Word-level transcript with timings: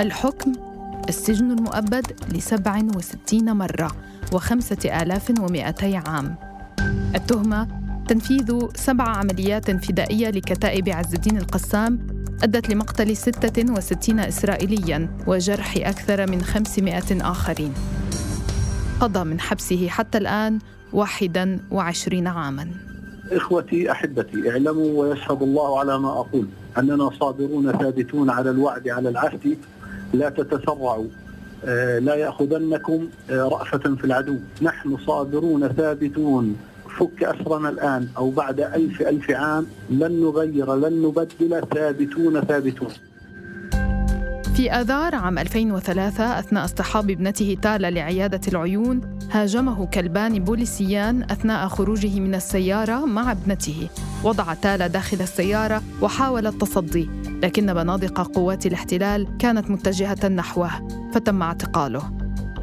الحكم 0.00 0.52
السجن 1.08 1.50
المؤبد 1.50 2.06
لسبع 2.32 2.82
وستين 2.96 3.52
مرة 3.52 3.90
وخمسة 4.32 5.02
آلاف 5.02 5.30
ومئتي 5.40 5.96
عام. 5.96 6.36
التهمة 7.14 7.68
تنفيذ 8.08 8.58
سبع 8.74 9.04
عمليات 9.04 9.70
فدائية 9.70 10.30
لكتائب 10.30 10.88
عز 10.88 11.14
الدين 11.14 11.36
القسام 11.36 12.06
أدت 12.42 12.70
لمقتل 12.70 13.16
66 13.16 14.20
إسرائيلياً 14.20 15.08
وجرح 15.26 15.74
أكثر 15.76 16.30
من 16.30 16.42
500 16.42 17.30
آخرين. 17.30 17.72
قضى 19.00 19.24
من 19.24 19.40
حبسه 19.40 19.88
حتى 19.88 20.18
الآن 20.18 20.58
21 20.92 22.26
عاماً. 22.26 22.68
إخوتي 23.32 23.92
أحبتي 23.92 24.50
اعلموا 24.50 25.02
ويشهد 25.02 25.42
الله 25.42 25.78
على 25.78 25.98
ما 25.98 26.08
أقول 26.08 26.46
أننا 26.78 27.10
صابرون 27.20 27.72
ثابتون 27.72 28.30
على 28.30 28.50
الوعد 28.50 28.88
على 28.88 29.08
العهد 29.08 29.58
لا 30.14 30.28
تتسرعوا. 30.28 31.06
آه، 31.64 31.98
لا 31.98 32.14
يأخذنكم 32.14 33.08
آه، 33.30 33.42
رأفة 33.42 33.94
في 33.94 34.04
العدو. 34.04 34.36
نحن 34.62 34.96
صابرون 35.06 35.68
ثابتون. 35.68 36.56
فك 36.98 37.24
أسرنا 37.24 37.68
الآن 37.68 38.08
أو 38.16 38.30
بعد 38.30 38.60
ألف 38.60 39.02
ألف 39.02 39.30
عام 39.30 39.66
لن 39.90 40.20
نغير 40.20 40.74
لن 40.74 41.02
نبدل. 41.02 41.62
ثابتون 41.74 42.40
ثابتون. 42.40 42.88
في 44.54 44.72
آذار 44.72 45.14
عام 45.14 45.38
2003 45.38 46.38
أثناء 46.38 46.64
اصطحاب 46.64 47.10
ابنته 47.10 47.56
تالا 47.62 47.90
لعيادة 47.90 48.40
العيون 48.48 49.00
هاجمه 49.30 49.86
كلبان 49.86 50.44
بوليسيان 50.44 51.22
أثناء 51.22 51.68
خروجه 51.68 52.20
من 52.20 52.34
السيارة 52.34 53.04
مع 53.04 53.32
ابنته. 53.32 53.88
وضع 54.24 54.54
تالا 54.54 54.86
داخل 54.86 55.20
السيارة 55.20 55.82
وحاول 56.02 56.46
التصدي 56.46 57.10
لكن 57.42 57.74
بنادق 57.74 58.20
قوات 58.20 58.66
الاحتلال 58.66 59.36
كانت 59.38 59.70
متجهة 59.70 60.28
نحوه 60.28 60.70
فتم 61.12 61.42
اعتقاله. 61.42 62.10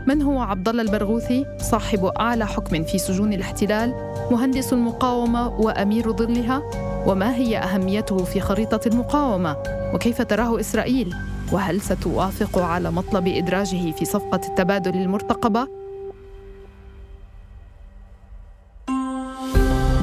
من 0.08 0.22
هو 0.22 0.42
عبد 0.42 0.70
الله 0.70 0.82
البرغوثي؟ 0.82 1.46
صاحب 1.58 2.06
أعلى 2.06 2.48
حكم 2.48 2.84
في 2.84 2.98
سجون 2.98 3.34
الاحتلال 3.34 3.94
مهندس 4.32 4.74
المقاومة 4.74 5.48
وأمير 5.48 6.12
ظلها؟ 6.12 6.62
وما 7.08 7.36
هي 7.36 7.58
أهميته 7.58 8.18
في 8.18 8.40
خريطة 8.40 8.88
المقاومة؟ 8.88 9.58
وكيف 9.94 10.22
تراه 10.22 10.60
إسرائيل؟ 10.60 11.16
وهل 11.52 11.82
ستوافق 11.82 12.58
على 12.58 12.92
مطلب 12.92 13.28
إدراجه 13.28 13.92
في 13.92 14.06
صفقة 14.06 14.42
التبادل 14.50 15.02
المرتقبة؟ 15.02 15.68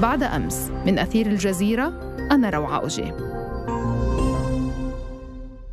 بعد 0.02 0.22
أمس 0.22 0.70
من 0.86 0.98
أثير 0.98 1.26
الجزيرة 1.26 1.86
أنا 2.30 2.50
روعة 2.50 2.78
أوجي 2.78 3.12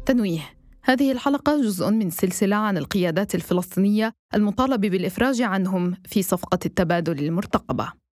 تنويه. 0.06 0.42
هذه 0.84 1.12
الحلقة 1.12 1.62
جزء 1.62 1.90
من 1.90 2.10
سلسلة 2.10 2.56
عن 2.56 2.78
القيادات 2.78 3.36
الفلسطينية 3.36 4.14
المطالب 4.36 4.82
بالإفراج 4.82 5.42
عنهم 5.42 5.96
في 6.06 6.22
صفقة 6.22 6.60
التبادل 6.66 7.20
المرتقبة. 7.26 8.05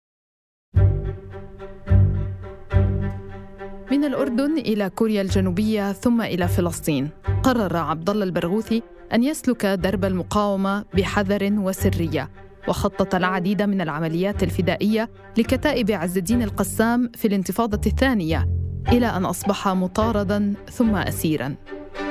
من 3.91 4.03
الأردن 4.03 4.57
إلى 4.57 4.89
كوريا 4.89 5.21
الجنوبية 5.21 5.91
ثم 5.91 6.21
إلى 6.21 6.47
فلسطين. 6.47 7.09
قرر 7.43 7.77
عبد 7.77 8.09
الله 8.09 8.23
البرغوثي 8.23 8.83
أن 9.13 9.23
يسلك 9.23 9.65
درب 9.65 10.05
المقاومة 10.05 10.85
بحذر 10.93 11.53
وسرية 11.57 12.29
وخطط 12.67 13.15
العديد 13.15 13.61
من 13.61 13.81
العمليات 13.81 14.43
الفدائية 14.43 15.09
لكتائب 15.37 15.91
عز 15.91 16.17
الدين 16.17 16.43
القسام 16.43 17.11
في 17.15 17.27
الانتفاضة 17.27 17.81
الثانية 17.85 18.49
إلى 18.91 19.05
أن 19.05 19.25
أصبح 19.25 19.67
مطاردا 19.67 20.53
ثم 20.71 20.95
أسيرا. 20.95 21.55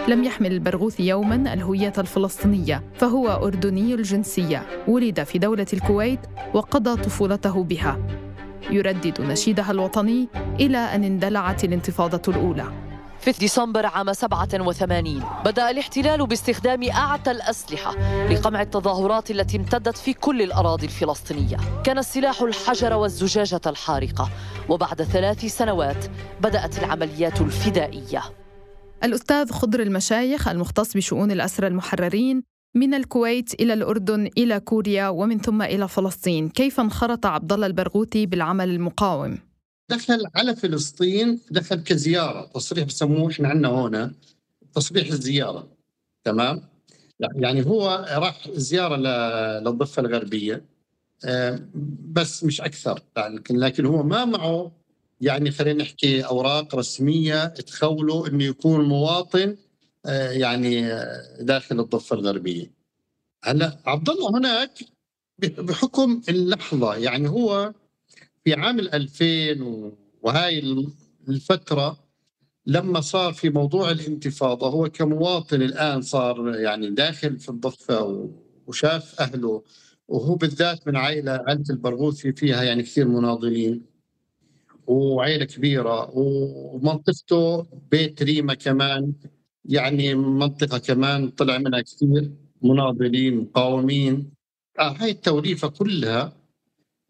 لم 0.08 0.24
يحمل 0.24 0.52
البرغوثي 0.52 1.08
يوما 1.08 1.52
الهوية 1.52 1.92
الفلسطينية 1.98 2.82
فهو 2.94 3.28
أردني 3.28 3.94
الجنسية 3.94 4.66
ولد 4.88 5.22
في 5.22 5.38
دولة 5.38 5.66
الكويت 5.72 6.20
وقضى 6.54 7.02
طفولته 7.02 7.64
بها. 7.64 7.98
يردد 8.70 9.20
نشيدها 9.20 9.70
الوطني 9.70 10.28
إلى 10.60 10.78
أن 10.78 11.04
اندلعت 11.04 11.64
الانتفاضة 11.64 12.22
الأولى. 12.28 12.72
في 13.20 13.32
ديسمبر 13.32 13.86
عام 13.86 14.12
87 14.12 15.22
بدأ 15.44 15.70
الاحتلال 15.70 16.26
باستخدام 16.26 16.90
أعتى 16.90 17.30
الأسلحة 17.30 17.94
لقمع 18.28 18.62
التظاهرات 18.62 19.30
التي 19.30 19.56
امتدت 19.56 19.96
في 19.96 20.12
كل 20.12 20.42
الأراضي 20.42 20.86
الفلسطينية. 20.86 21.56
كان 21.84 21.98
السلاح 21.98 22.42
الحجر 22.42 22.94
والزجاجة 22.94 23.60
الحارقة 23.66 24.30
وبعد 24.68 25.02
ثلاث 25.02 25.44
سنوات 25.44 26.04
بدأت 26.40 26.78
العمليات 26.78 27.40
الفدائية. 27.40 28.22
الأستاذ 29.04 29.50
خضر 29.50 29.80
المشايخ 29.80 30.48
المختص 30.48 30.96
بشؤون 30.96 31.30
الأسرى 31.30 31.66
المحررين 31.66 32.51
من 32.74 32.94
الكويت 32.94 33.60
إلى 33.60 33.72
الأردن 33.72 34.30
إلى 34.38 34.60
كوريا 34.60 35.08
ومن 35.08 35.38
ثم 35.38 35.62
إلى 35.62 35.88
فلسطين. 35.88 36.48
كيف 36.48 36.80
انخرط 36.80 37.26
عبد 37.26 37.52
الله 37.52 37.66
البرغوثي 37.66 38.26
بالعمل 38.26 38.70
المقاوم؟ 38.70 39.38
دخل 39.90 40.24
على 40.34 40.56
فلسطين 40.56 41.40
دخل 41.50 41.82
كزيارة. 41.82 42.46
تصريح 42.54 42.84
بسموه 42.84 43.30
إحنا 43.30 43.48
عندنا 43.48 43.68
هنا 43.68 44.12
تصريح 44.74 45.08
الزيارة. 45.08 45.68
تمام؟ 46.24 46.62
يعني 47.20 47.66
هو 47.66 48.06
راح 48.10 48.48
زيارة 48.50 48.96
للضفة 48.96 50.02
الغربية. 50.02 50.64
آه، 51.24 51.60
بس 52.12 52.44
مش 52.44 52.60
أكثر. 52.60 53.02
لكن 53.16 53.56
لكن 53.56 53.86
هو 53.86 54.02
ما 54.02 54.24
معه 54.24 54.72
يعني 55.20 55.50
خلينا 55.50 55.82
نحكي 55.82 56.24
أوراق 56.24 56.74
رسمية 56.74 57.46
تخوله 57.46 58.26
أنه 58.26 58.44
يكون 58.44 58.84
مواطن 58.88 59.56
يعني 60.10 60.92
آه، 60.92 61.42
داخل 61.42 61.80
الضفة 61.80 62.16
الغربية. 62.16 62.72
هلا 63.44 63.78
عبد 63.86 64.10
الله 64.10 64.38
هناك 64.38 64.78
بحكم 65.38 66.22
اللحظة 66.28 66.94
يعني 66.94 67.28
هو 67.28 67.72
في 68.44 68.54
عام 68.54 68.80
2000 68.80 69.92
وهاي 70.22 70.58
الفترة 71.28 72.02
لما 72.66 73.00
صار 73.00 73.32
في 73.32 73.50
موضوع 73.50 73.90
الانتفاضة 73.90 74.68
هو 74.68 74.88
كمواطن 74.90 75.62
الآن 75.62 76.02
صار 76.02 76.54
يعني 76.54 76.90
داخل 76.90 77.38
في 77.38 77.48
الضفة 77.48 78.30
وشاف 78.66 79.20
أهله 79.20 79.62
وهو 80.08 80.34
بالذات 80.34 80.88
من 80.88 80.96
عائلة 80.96 81.32
عائلة 81.32 81.64
البرغوثي 81.70 82.32
فيها 82.32 82.62
يعني 82.62 82.82
كثير 82.82 83.08
مناضلين 83.08 83.86
وعائلة 84.86 85.44
كبيرة 85.44 86.10
ومنطقته 86.18 87.66
بيت 87.90 88.22
ريما 88.22 88.54
كمان 88.54 89.12
يعني 89.64 90.14
منطقة 90.14 90.78
كمان 90.78 91.30
طلع 91.30 91.58
منها 91.58 91.80
كثير 91.80 92.30
مناضلين 92.62 93.36
مقاومين. 93.36 94.30
آه 94.78 94.88
هاي 94.98 95.10
التوليفة 95.10 95.68
كلها 95.68 96.32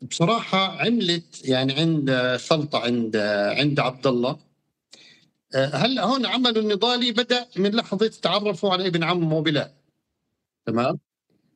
بصراحة 0.03 0.81
عملت 0.81 1.49
يعني 1.49 1.73
عند 1.73 2.37
خلطه 2.37 2.79
عند 2.79 3.17
عند 3.57 3.81
عبد 3.81 4.07
الله 4.07 4.39
آه 5.55 5.67
هلا 5.67 6.05
هون 6.05 6.27
عمل 6.27 6.59
النضالي 6.59 7.13
بدأ 7.13 7.47
من 7.57 7.71
لحظة 7.71 8.07
تعرفوا 8.23 8.73
على 8.73 8.87
ابن 8.87 9.03
عمه 9.03 9.41
بلال. 9.43 9.71
تمام؟ 10.67 10.99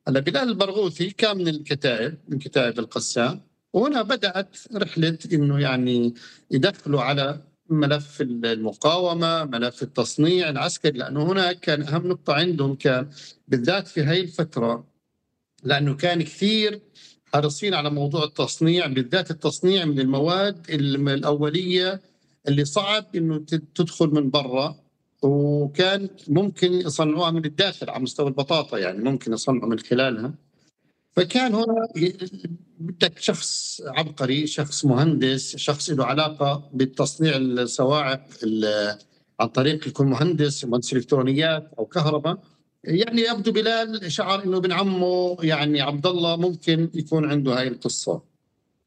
هلا 0.07 0.19
بلال 0.19 0.49
البرغوثي 0.49 1.09
كان 1.09 1.37
من 1.37 1.47
الكتائب 1.47 2.17
من 2.27 2.39
كتائب 2.39 2.79
القسام 2.79 3.41
وهنا 3.73 4.01
بدأت 4.01 4.57
رحلة 4.75 5.17
إنه 5.33 5.59
يعني 5.59 6.13
يدخلوا 6.51 7.01
على 7.01 7.46
ملف 7.69 8.21
المقاومة 8.21 9.43
ملف 9.45 9.83
التصنيع 9.83 10.49
العسكري 10.49 10.97
لأنه 10.97 11.31
هناك 11.31 11.59
كان 11.59 11.81
أهم 11.81 12.07
نقطة 12.07 12.33
عندهم 12.33 12.75
كان 12.75 13.09
بالذات 13.47 13.87
في 13.87 14.03
هاي 14.03 14.21
الفترة 14.21 14.87
لأنه 15.63 15.95
كان 15.95 16.21
كثير 16.21 16.81
حريصين 17.33 17.73
على 17.73 17.89
موضوع 17.89 18.23
التصنيع 18.23 18.87
بالذات 18.87 19.31
التصنيع 19.31 19.85
من 19.85 19.99
المواد 19.99 20.69
الأولية 20.69 22.01
اللي 22.47 22.65
صعب 22.65 23.05
أنه 23.15 23.45
تدخل 23.75 24.07
من 24.07 24.29
برا 24.29 24.75
وكان 25.21 26.09
ممكن 26.27 26.73
يصنعوها 26.73 27.31
من 27.31 27.45
الداخل 27.45 27.89
على 27.89 28.03
مستوى 28.03 28.27
البطاطا 28.27 28.77
يعني 28.77 29.03
ممكن 29.03 29.33
يصنعوا 29.33 29.69
من 29.69 29.79
خلالها. 29.79 30.33
فكان 31.11 31.53
هنا 31.55 31.87
بدك 32.79 33.19
شخص 33.19 33.81
عبقري 33.85 34.47
شخص 34.47 34.85
مهندس 34.85 35.55
شخص 35.55 35.89
له 35.89 36.05
علاقة 36.05 36.69
بتصنيع 36.73 37.37
الصواعق 37.37 38.21
عن 39.39 39.47
طريق 39.47 39.87
يكون 39.87 40.07
مهندس 40.07 40.65
مهندس 40.65 40.93
إلكترونيات 40.93 41.71
أو 41.79 41.85
كهرباء. 41.85 42.37
يعني 42.83 43.21
يبدو 43.21 43.51
بلال 43.51 44.11
شعر 44.11 44.43
إنه 44.43 44.57
ابن 44.57 44.71
عمه 44.71 45.37
يعني 45.41 45.81
عبد 45.81 46.07
الله 46.07 46.35
ممكن 46.35 46.89
يكون 46.93 47.31
عنده 47.31 47.59
هاي 47.59 47.67
القصة. 47.67 48.21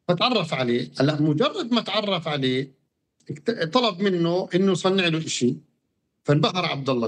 فتعرف 0.08 0.54
عليه. 0.54 0.90
هلأ 1.00 1.22
مجرد 1.22 1.72
ما 1.72 1.80
تعرف 1.80 2.28
عليه 2.28 2.80
طلب 3.72 4.00
منه 4.00 4.48
إنه 4.54 4.72
يصنع 4.72 5.08
له 5.08 5.20
شيء 5.20 5.56
فانبهر 6.24 6.64
عبد 6.64 6.90
الله 6.90 7.06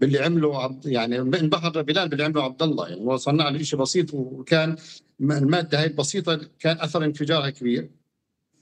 باللي 0.00 0.18
عمله 0.18 0.62
عبد 0.62 0.86
يعني 0.86 1.18
انبهر 1.18 1.82
بلال 1.82 2.08
باللي 2.08 2.24
عمله 2.24 2.42
عبد 2.42 2.62
الله 2.62 2.88
يعني 2.88 3.00
هو 3.00 3.16
صنع 3.16 3.48
له 3.48 3.62
شيء 3.62 3.78
بسيط 3.78 4.14
وكان 4.14 4.76
المادة 5.20 5.80
هاي 5.80 5.86
البسيطة 5.86 6.40
كان 6.58 6.80
أثر 6.80 7.04
انفجارها 7.04 7.50
كبير. 7.50 7.90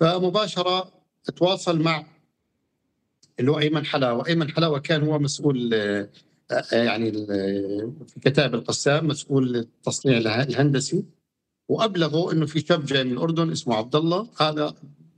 فمباشرة 0.01 0.93
تواصل 1.37 1.81
مع 1.81 2.07
اللي 3.41 3.51
هو 3.51 3.59
أيمن 3.59 3.87
حلاوة، 3.87 4.27
أيمن 4.27 4.51
حلاوة 4.51 4.79
كان 4.79 5.03
هو 5.03 5.19
مسؤول 5.19 5.73
يعني 6.73 7.13
في 8.07 8.21
كتاب 8.23 8.55
القسام 8.55 9.07
مسؤول 9.07 9.57
التصنيع 9.57 10.19
الهندسي. 10.19 11.05
وابلغوا 11.69 12.33
إنه 12.33 12.47
في 12.47 12.61
شاب 12.61 12.85
جاي 12.85 13.05
من 13.05 13.13
الأردن 13.13 13.51
اسمه 13.51 13.75
عبد 13.75 13.97
الله 13.97 14.29
هذا 14.41 14.75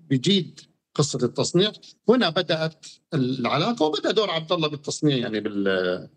بيجيد 0.09 0.61
قصة 0.94 1.19
التصنيع. 1.23 1.73
هنا 2.09 2.31
بدأت 2.31 2.87
العلاقة 3.15 3.87
وبدأ 3.87 4.11
دور 4.11 4.31
عبد 4.31 4.53
الله 4.53 4.69
بالتصنيع 4.69 5.17
يعني 5.17 5.41
بال 5.41 6.09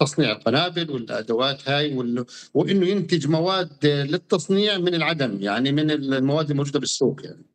تصنيع 0.00 0.32
القنابل 0.32 0.90
والأدوات 0.90 1.68
هاي 1.68 1.96
وإنه 2.54 2.86
ينتج 2.86 3.28
مواد 3.28 3.86
للتصنيع 3.86 4.78
من 4.78 4.94
العدم 4.94 5.36
يعني 5.40 5.72
من 5.72 5.90
المواد 5.90 6.50
الموجودة 6.50 6.80
بالسوق 6.80 7.20
يعني. 7.24 7.46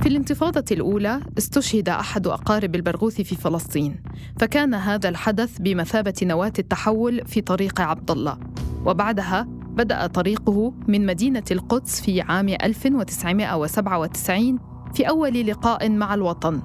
في 0.00 0.08
الانتفاضة 0.08 0.64
الأولى 0.70 1.20
استشهد 1.38 1.88
أحد 1.88 2.26
أقارب 2.26 2.74
البرغوثي 2.74 3.24
في 3.24 3.36
فلسطين، 3.36 4.02
فكان 4.40 4.74
هذا 4.74 5.08
الحدث 5.08 5.58
بمثابة 5.58 6.14
نواة 6.22 6.52
التحول 6.58 7.26
في 7.26 7.40
طريق 7.40 7.80
عبد 7.80 8.10
الله، 8.10 8.38
وبعدها 8.86 9.48
بدأ 9.78 10.06
طريقه 10.06 10.72
من 10.88 11.06
مدينة 11.06 11.42
القدس 11.50 12.00
في 12.00 12.20
عام 12.20 12.48
1997 12.48 14.58
في 14.94 15.08
أول 15.08 15.46
لقاء 15.46 15.90
مع 15.90 16.14
الوطن. 16.14 16.62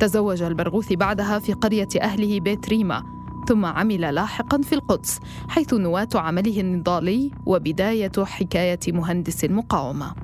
تزوج 0.00 0.42
البرغوثي 0.42 0.96
بعدها 0.96 1.38
في 1.38 1.52
قرية 1.52 1.88
أهله 2.00 2.40
بيت 2.40 2.68
ريما، 2.68 3.02
ثم 3.48 3.64
عمل 3.64 4.00
لاحقا 4.00 4.62
في 4.62 4.74
القدس 4.74 5.18
حيث 5.48 5.74
نواة 5.74 6.08
عمله 6.14 6.60
النضالي 6.60 7.30
وبداية 7.46 8.12
حكاية 8.18 8.80
مهندس 8.88 9.44
المقاومة. 9.44 10.14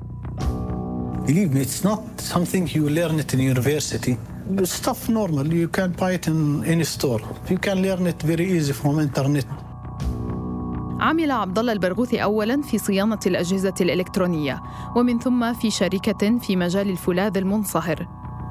Believe 1.27 1.53
me, 1.53 1.61
it's 1.61 1.83
not 1.83 2.01
something 2.33 2.65
you 2.75 2.89
learn 2.89 3.19
it 3.19 3.33
in 3.33 3.39
university. 3.39 4.17
Stuff 4.63 5.09
normal. 5.09 5.45
You 5.53 5.67
can 5.77 5.91
buy 5.91 6.11
it 6.17 6.25
in 6.27 6.63
any 6.65 6.83
store. 6.83 7.21
You 7.51 7.59
can 7.65 7.77
learn 7.85 8.07
it 8.07 8.19
very 8.31 8.47
easy 8.57 8.73
from 8.73 8.99
internet. 8.99 9.45
عمل 11.01 11.31
عبد 11.31 11.59
الله 11.59 11.73
البرغوثي 11.73 12.23
اولا 12.23 12.61
في 12.61 12.77
صيانة 12.77 13.19
الأجهزة 13.25 13.73
الإلكترونية 13.81 14.63
ومن 14.95 15.19
ثم 15.19 15.53
في 15.53 15.71
شركة 15.71 16.37
في 16.39 16.55
مجال 16.55 16.89
الفولاذ 16.89 17.37
المنصهر. 17.37 18.07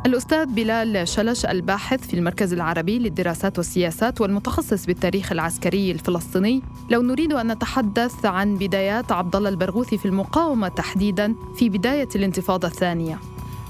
الأستاذ 0.06 0.47
بلال 0.47 1.08
شلش 1.08 1.47
الباحث 1.47 2.06
في 2.06 2.14
المركز 2.14 2.52
العربي 2.52 2.99
للدراسات 2.99 3.58
والسياسات 3.58 4.20
والمتخصص 4.20 4.87
بالتاريخ 4.87 5.32
العسكري 5.32 5.91
الفلسطيني. 5.91 6.62
لو 6.91 7.02
نريد 7.02 7.32
أن 7.32 7.52
نتحدث 7.52 8.25
عن 8.25 8.56
بدايات 8.56 9.12
عبد 9.12 9.37
الله 9.37 9.49
البرغوثي 9.49 9.99
في 9.99 10.06
المقاومة 10.06 10.69
تحديدا 10.69 11.35
في 11.56 11.69
بداية 11.69 12.08
الانتفاضة 12.14 12.69
الثانية. 12.69 13.19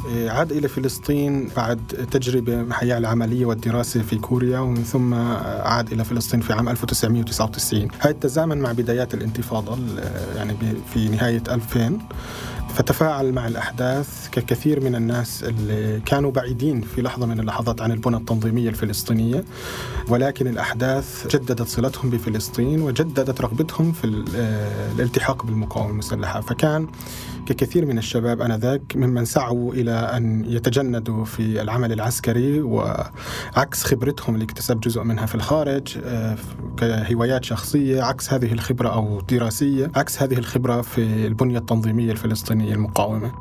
عاد 0.09 0.53
إلى 0.53 0.69
فلسطين 0.69 1.51
بعد 1.57 1.81
تجربة 2.11 2.63
محياه 2.63 2.99
العملية 2.99 3.47
والدراسة 3.47 4.03
في 4.03 4.17
كوريا 4.17 4.59
ومن 4.59 4.85
ثم 4.85 5.15
عاد 5.15 5.93
إلى 5.93 6.05
فلسطين 6.05 6.41
في 6.41 6.53
عام 6.53 6.69
1999 6.69 7.89
هاي 8.01 8.13
تزامن 8.13 8.59
مع 8.59 8.73
بدايات 8.73 9.15
الانتفاضة 9.15 9.79
يعني 10.37 10.57
في 10.95 11.09
نهاية 11.09 11.43
2000 11.49 11.99
فتفاعل 12.75 13.33
مع 13.33 13.47
الأحداث 13.47 14.29
ككثير 14.33 14.85
من 14.85 14.95
الناس 14.95 15.45
اللي 15.45 16.01
كانوا 16.07 16.31
بعيدين 16.31 16.81
في 16.81 17.03
لحظة 17.03 17.27
من 17.27 17.41
اللحظات 17.41 17.81
عن 17.81 17.93
البنى 17.93 18.17
التنظيمية 18.17 18.69
الفلسطينية. 18.69 19.45
ولكن 20.09 20.47
الأحداث 20.47 21.27
جددت 21.37 21.69
صلتهم 21.69 22.11
بفلسطين 22.11 22.83
وجددت 22.83 23.41
رغبتهم 23.41 23.93
في 23.93 24.05
الالتحاق 24.97 25.45
بالمقاومة 25.45 25.91
المسلحة. 25.91 26.41
فكان 26.41 26.87
ككثير 27.53 27.87
من 27.87 27.99
الشباب 27.99 28.41
آنذاك 28.41 28.97
ممن 28.97 29.25
سعوا 29.25 29.73
إلى 29.73 29.93
أن 29.93 30.45
يتجندوا 30.45 31.25
في 31.25 31.63
العمل 31.63 31.93
العسكري 31.93 32.61
وعكس 32.61 33.85
خبرتهم 33.85 34.35
اللي 34.35 34.45
اكتسب 34.45 34.81
جزء 34.81 35.03
منها 35.03 35.27
في 35.27 35.35
الخارج 35.35 35.99
آه، 36.05 36.37
كهوايات 36.77 37.45
شخصية 37.45 38.03
عكس 38.03 38.33
هذه 38.33 38.53
الخبرة 38.53 38.89
أو 38.89 39.21
دراسية 39.21 39.91
عكس 39.97 40.23
هذه 40.23 40.39
الخبرة 40.39 40.81
في 40.83 41.27
البنية 41.27 41.59
التنظيمية 41.59 42.13
الفلسطينية 42.13 42.75
المقاومة. 42.75 43.33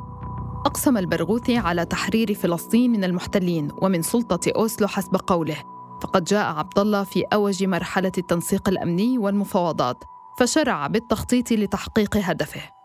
أقسم 0.66 0.98
البرغوثي 0.98 1.58
على 1.58 1.86
تحرير 1.86 2.34
فلسطين 2.34 2.92
من 2.92 3.04
المحتلين 3.04 3.68
ومن 3.82 4.02
سلطة 4.02 4.52
أوسلو 4.56 4.88
حسب 4.88 5.16
قوله. 5.28 5.58
فقد 6.02 6.24
جاء 6.24 6.46
عبد 6.46 6.80
الله 6.80 7.04
في 7.04 7.24
أوج 7.34 7.64
مرحلة 7.64 8.12
التنسيق 8.18 8.70
الأمني 8.70 9.18
والمفاوضات 9.18 10.04
فشرع 10.40 10.88
بالتخطيط 10.88 11.52
لتحقيق 11.52 12.18
هدفه. 12.18 12.79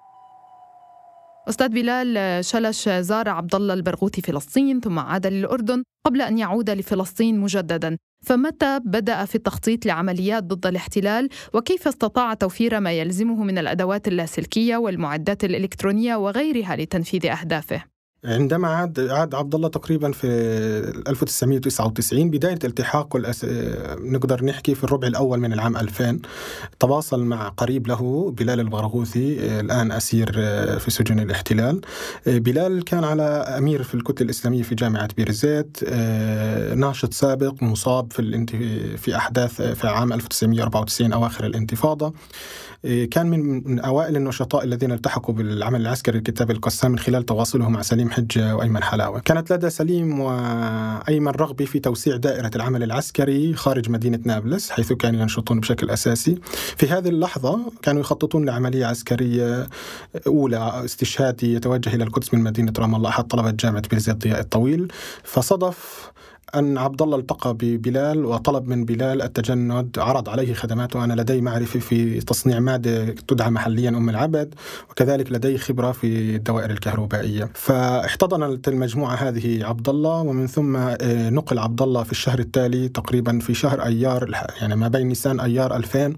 أستاذ 1.49 1.69
بلال 1.69 2.45
شلش 2.45 2.89
زار 2.89 3.29
عبد 3.29 3.55
الله 3.55 3.75
البرغوثي 3.75 4.23
فلسطين 4.23 4.81
ثم 4.81 4.99
عاد 4.99 5.27
للأردن 5.27 5.83
قبل 6.07 6.23
أن 6.23 6.39
يعود 6.39 6.71
لفلسطين 6.71 7.41
مجددا. 7.41 7.97
فمتى 8.27 8.81
بدأ 8.85 9.25
في 9.25 9.35
التخطيط 9.35 9.87
لعمليات 9.87 10.45
ضد 10.45 10.67
الاحتلال؟ 10.67 11.29
وكيف 11.55 11.89
استطاع 11.89 12.35
توفير 12.35 12.81
ما 12.81 12.93
يلزمه 12.93 13.45
من 13.45 13.59
الأدوات 13.59 14.09
اللاسلكية 14.09 14.77
والمعدات 14.77 15.45
الإلكترونية 15.45 16.17
وغيرها 16.17 16.77
لتنفيذ 16.77 17.27
أهدافه؟ 17.27 17.94
عندما 18.25 18.69
عاد 18.69 19.01
عاد 19.01 19.35
عبد 19.35 19.55
الله 19.55 19.69
تقريبا 19.69 20.13
في 20.13 20.27
1999 21.09 22.31
بداية 22.31 22.59
التحاقه 22.65 23.17
الأس... 23.17 23.47
نقدر 23.99 24.45
نحكي 24.45 24.75
في 24.75 24.85
الربع 24.85 25.09
الأول 25.09 25.41
من 25.41 25.53
العام 25.53 25.77
2000 25.77 26.19
تواصل 26.81 27.25
مع 27.25 27.49
قريب 27.49 27.87
له 27.87 28.31
بلال 28.39 28.61
البرغوثي 28.61 29.61
الآن 29.61 29.93
أسير 29.93 30.33
في 30.79 30.85
سجن 30.89 31.21
الاحتلال. 31.21 31.81
بلال 32.27 32.85
كان 32.85 33.05
على 33.05 33.23
أمير 33.59 33.83
في 33.83 33.95
الكتله 33.95 34.25
الإسلامية 34.25 34.63
في 34.63 34.75
جامعة 34.75 35.09
بيرزيت 35.17 35.85
ناشط 36.75 37.13
سابق 37.13 37.63
مصاب 37.63 38.13
في 38.13 38.19
الانت... 38.19 38.51
في 38.97 39.17
أحداث 39.17 39.63
في 39.63 39.89
عام 39.89 40.13
1994 40.13 41.13
أواخر 41.13 41.47
الانتفاضة. 41.47 42.13
كان 42.85 43.27
من 43.27 43.81
أوائل 43.81 44.17
النشطاء 44.17 44.65
الذين 44.65 44.93
التحقوا 44.93 45.35
بالعمل 45.35 45.81
العسكري 45.81 46.19
الكتاب 46.19 46.51
القسام 46.51 46.91
من 46.91 46.99
خلال 46.99 47.27
تواصله 47.27 47.69
مع 47.69 47.83
سليم 47.83 48.11
حجه 48.11 48.57
وأيمن 48.57 48.83
حلاوة. 48.83 49.21
كانت 49.21 49.53
لدى 49.53 49.71
سليم 49.71 50.21
وأيمن 50.21 51.29
رغبه 51.29 51.65
في 51.65 51.79
توسيع 51.79 52.17
دائرة 52.17 52.51
العمل 52.57 52.83
العسكري 52.83 53.55
خارج 53.55 53.91
مدينة 53.91 54.21
نابلس 54.25 54.71
حيث 54.71 54.93
كانوا 54.93 55.21
ينشطون 55.21 55.61
بشكل 55.61 55.91
أساسي. 55.91 56.39
في 56.77 56.89
هذه 56.89 57.09
اللحظة 57.09 57.73
كانوا 57.83 58.01
يخططون 58.01 58.45
لعملية 58.45 58.87
عسكرية 58.87 59.69
أولى 60.27 60.85
استشهادي 60.85 61.55
يتوجه 61.55 61.95
إلى 61.95 62.05
القدس 62.05 62.35
من 62.35 62.41
مدينة 62.41 62.73
رام 62.79 62.95
الله 62.95 63.09
أحد 63.09 63.25
طلبة 63.25 63.51
جامعة 63.51 63.89
بيرزيت 63.91 64.17
ضياء 64.17 64.41
الطويل 64.41 64.93
فصدف 65.25 66.11
أن 66.55 66.79
عبد 66.79 67.03
الله 67.03 67.19
التقى 67.19 67.55
ببلال 67.55 68.25
وطلب 68.25 68.69
من 68.69 68.85
بلال 68.85 69.23
التجند 69.23 69.99
عرض 69.99 70.29
عليه 70.29 70.55
خدماته. 70.55 71.05
أنا 71.05 71.23
لدي 71.23 71.41
معرفة 71.41 71.81
في 71.81 72.21
تصنيع 72.21 72.61
مادة 72.61 73.05
تدعى 73.05 73.51
محليا 73.51 73.89
أم 73.89 74.09
العبد 74.11 74.55
وكذلك 74.91 75.33
لدي 75.33 75.59
خبرة 75.59 75.93
في 75.93 76.37
الدوائر 76.37 76.71
الكهربائية. 76.71 77.51
فاحتضنت 77.55 78.69
المجموعة 78.69 79.15
هذه 79.15 79.65
عبد 79.65 79.89
الله 79.89 80.21
ومن 80.21 80.47
ثم 80.47 80.77
آه، 80.77 81.31
نقل 81.31 81.59
عبد 81.59 81.83
الله 81.83 82.03
في 82.03 82.13
الشهر 82.13 82.39
التالي 82.39 82.89
تقريبا 82.89 83.39
في 83.39 83.55
شهر 83.55 83.83
أيار 83.85 84.31
يعني 84.61 84.77
ما 84.77 84.89
بين 84.89 85.07
نيسان 85.07 85.41
أيار 85.41 85.77
2000 85.77 86.17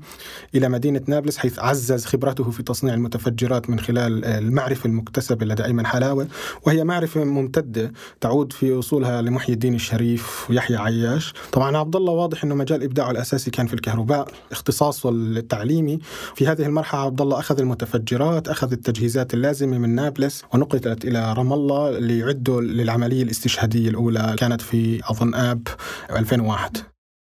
إلى 0.54 0.68
مدينة 0.68 1.02
نابلس 1.06 1.36
حيث 1.36 1.58
عزز 1.58 2.04
خبرته 2.04 2.50
في 2.50 2.62
تصنيع 2.62 2.94
المتفجرات 2.94 3.70
من 3.70 3.80
خلال 3.80 4.24
المعرفة 4.24 4.86
المكتسبة 4.86 5.46
لدى 5.46 5.64
أيمن 5.64 5.86
حلاوة. 5.86 6.28
وهي 6.66 6.84
معرفة 6.84 7.24
ممتدة 7.24 7.92
تعود 8.20 8.52
في 8.52 8.78
أصولها 8.78 9.22
لمحي 9.22 9.52
الدين 9.52 9.74
الشريف 9.74 10.25
ويحيى 10.50 10.76
عياش. 10.76 11.34
طبعا 11.52 11.76
عبد 11.76 11.96
الله 11.96 12.12
واضح 12.12 12.44
إنه 12.44 12.54
مجال 12.54 12.82
إبداعه 12.82 13.10
الأساسي 13.10 13.50
كان 13.50 13.66
في 13.66 13.74
الكهرباء 13.74 14.28
اختصاصه 14.52 15.10
التعليمي. 15.10 15.98
في 16.34 16.46
هذه 16.46 16.62
المرحلة 16.62 17.00
عبد 17.00 17.20
الله 17.20 17.38
أخذ 17.38 17.60
المتفجرات 17.60 18.48
أخذ 18.48 18.72
التجهيزات 18.72 19.34
اللازمة 19.34 19.78
من 19.78 19.94
نابلس 19.94 20.44
ونقلت 20.54 21.04
إلى 21.04 21.32
رام 21.32 21.52
الله 21.52 21.98
ليعدوا 21.98 22.60
للعملية 22.60 23.22
الاستشهادية 23.22 23.88
الأولى 23.88 24.36
كانت 24.38 24.60
في 24.60 25.00
أظن 25.10 25.34
آب 25.34 25.68
2001 26.10 26.76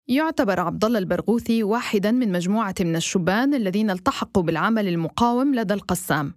يعتبر 0.08 0.60
عبد 0.60 0.84
الله 0.84 0.98
البرغوثي 0.98 1.62
واحدا 1.62 2.10
من 2.10 2.32
مجموعة 2.32 2.74
من 2.80 2.96
الشبان 2.96 3.54
الذين 3.54 3.90
التحقوا 3.90 4.42
بالعمل 4.42 4.88
المقاوم 4.88 5.54
لدى 5.54 5.74
القسام. 5.74 6.34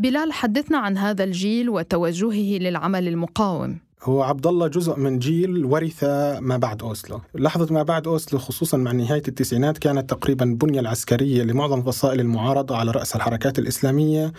بلال 0.00 0.32
حدثنا 0.32 0.78
عن 0.78 0.98
هذا 0.98 1.24
الجيل 1.24 1.68
وتوجهه 1.70 2.58
للعمل 2.58 3.08
المقاوم. 3.08 3.78
هو 4.04 4.22
عبد 4.22 4.46
الله 4.46 4.66
جزء 4.66 4.98
من 4.98 5.18
جيل 5.18 5.64
ورث 5.64 6.04
ما 6.40 6.56
بعد 6.56 6.82
أوسلو، 6.82 7.20
لحظة 7.34 7.74
ما 7.74 7.82
بعد 7.82 8.06
أوسلو 8.06 8.38
خصوصا 8.38 8.76
مع 8.76 8.92
نهاية 8.92 9.22
التسعينات 9.28 9.78
كانت 9.78 10.10
تقريبا 10.10 10.44
البنية 10.44 10.80
العسكرية 10.80 11.42
لمعظم 11.42 11.82
فصائل 11.82 12.20
المعارضة 12.20 12.76
على 12.76 12.90
رأس 12.90 13.16
الحركات 13.16 13.58
الإسلامية 13.58 14.32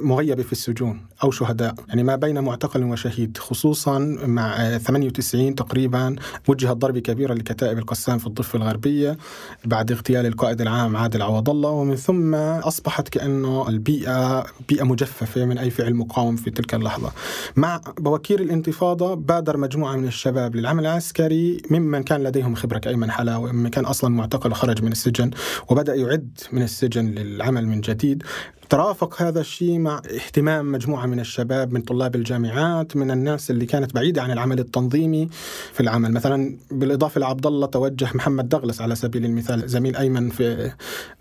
مغيبة 0.00 0.42
في 0.42 0.52
السجون 0.52 1.00
أو 1.24 1.30
شهداء، 1.30 1.74
يعني 1.88 2.02
ما 2.02 2.16
بين 2.16 2.40
معتقل 2.40 2.84
وشهيد 2.84 3.38
خصوصا 3.38 3.98
مع 4.26 4.78
98 4.78 5.54
تقريبا 5.54 6.16
وجهت 6.48 6.76
ضربة 6.76 7.00
كبيرة 7.00 7.34
لكتائب 7.34 7.78
القسام 7.78 8.18
في 8.18 8.26
الضفة 8.26 8.56
الغربية 8.56 9.18
بعد 9.64 9.92
اغتيال 9.92 10.26
القائد 10.26 10.60
العام 10.60 10.96
عادل 10.96 11.22
عوض 11.22 11.50
الله. 11.50 11.70
ومن 11.70 11.96
ثم 11.96 12.34
أصبحت 12.34 13.08
كأنه 13.08 13.68
البيئة 13.68 14.46
بيئة 14.68 14.84
مجففة 14.84 15.44
من 15.44 15.58
أي 15.58 15.70
فعل 15.70 15.94
مقاوم 15.94 16.36
في 16.36 16.50
تلك 16.50 16.74
اللحظة. 16.74 17.12
مع 17.56 17.80
بوكير 17.98 18.40
الانتفاضة 18.40 19.07
بادر 19.14 19.56
مجموعة 19.56 19.96
من 19.96 20.06
الشباب 20.06 20.56
للعمل 20.56 20.86
العسكري 20.86 21.62
ممن 21.70 22.02
كان 22.02 22.22
لديهم 22.22 22.54
خبرة 22.54 22.78
كأيمن 22.78 23.10
حلاوة 23.10 23.52
ممن 23.52 23.70
كان 23.70 23.84
أصلا 23.84 24.10
معتقل 24.10 24.50
وخرج 24.50 24.82
من 24.82 24.92
السجن 24.92 25.30
وبدأ 25.68 25.94
يعد 25.94 26.38
من 26.52 26.62
السجن 26.62 27.06
للعمل 27.06 27.66
من 27.66 27.80
جديد. 27.80 28.22
ترافق 28.68 29.22
هذا 29.22 29.40
الشيء 29.40 29.78
مع 29.78 29.96
اهتمام 29.96 30.72
مجموعة 30.72 31.06
من 31.06 31.20
الشباب 31.20 31.72
من 31.72 31.80
طلاب 31.80 32.14
الجامعات 32.16 32.96
من 32.96 33.10
الناس 33.10 33.50
اللي 33.50 33.66
كانت 33.66 33.94
بعيدة 33.94 34.22
عن 34.22 34.30
العمل 34.30 34.58
التنظيمي 34.58 35.28
في 35.72 35.80
العمل. 35.80 36.12
مثلا 36.12 36.56
بالإضافة 36.70 37.20
لعبد 37.20 37.46
الله 37.46 37.66
توجه 37.66 38.08
محمد 38.14 38.48
دغلس 38.48 38.80
على 38.80 38.94
سبيل 38.94 39.24
المثال 39.24 39.68
زميل 39.68 39.96
أيمن 39.96 40.30
في 40.30 40.70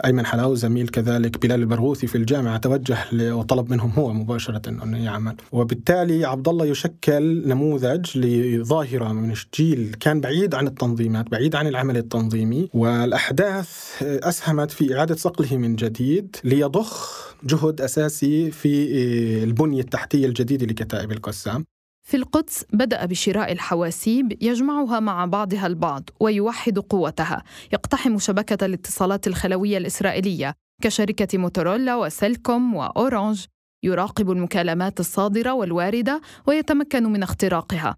أيمن 0.06 0.26
حلاوي 0.26 0.56
زميل 0.56 0.88
كذلك 0.88 1.42
بلال 1.42 1.60
البرغوثي 1.60 2.08
في 2.08 2.18
الجامعة 2.18 2.58
توجه 2.58 2.98
وطلب 3.14 3.72
منهم 3.72 3.92
هو 3.92 4.14
مباشرة 4.14 4.70
أنه 4.70 5.04
يعمل. 5.04 5.36
وبالتالي 5.52 6.26
عبد 6.26 6.48
الله 6.48 6.66
يشكل 6.66 7.48
نموذج 7.48 8.18
لظاهرة 8.18 9.12
من 9.14 9.34
جيل 9.56 9.96
كان 10.00 10.22
بعيد 10.22 10.56
عن 10.56 10.68
التنظيمات 10.68 11.30
بعيد 11.30 11.56
عن 11.56 11.68
العمل 11.68 11.98
التنظيمي 11.98 12.70
والأحداث 12.74 13.70
أسهمت 14.02 14.72
في 14.72 14.98
إعادة 14.98 15.16
صقله 15.16 15.58
من 15.58 15.76
جديد 15.76 16.36
ليضخ 16.44 17.28
جهد 17.44 17.82
أساسي 17.82 18.52
في 18.52 18.86
آه، 18.86 19.44
البنية 19.44 19.82
التحتية 19.82 20.26
الجديدة 20.26 20.66
لكتائب 20.66 21.12
القسام 21.12 21.66
في 22.08 22.18
القدس 22.18 22.66
بدأ 22.74 23.06
بشراء 23.06 23.52
الحواسيب 23.52 24.44
يجمعها 24.44 25.00
مع 25.00 25.26
بعضها 25.26 25.68
البعض 25.68 26.10
ويوحد 26.20 26.80
قوتها. 26.80 27.44
يقتحم 27.74 28.20
شبكة 28.20 28.66
الاتصالات 28.66 29.28
الخلوية 29.28 29.78
الإسرائيلية 29.78 30.54
كشركة 30.82 31.38
موتورولا 31.38 31.96
وسيلكوم 31.96 32.76
وأورانج. 32.76 33.46
يراقب 33.84 34.32
المكالمات 34.32 35.00
الصادرة 35.00 35.54
والواردة 35.54 36.22
ويتمكن 36.48 37.04
من 37.04 37.24
اختراقها. 37.24 37.96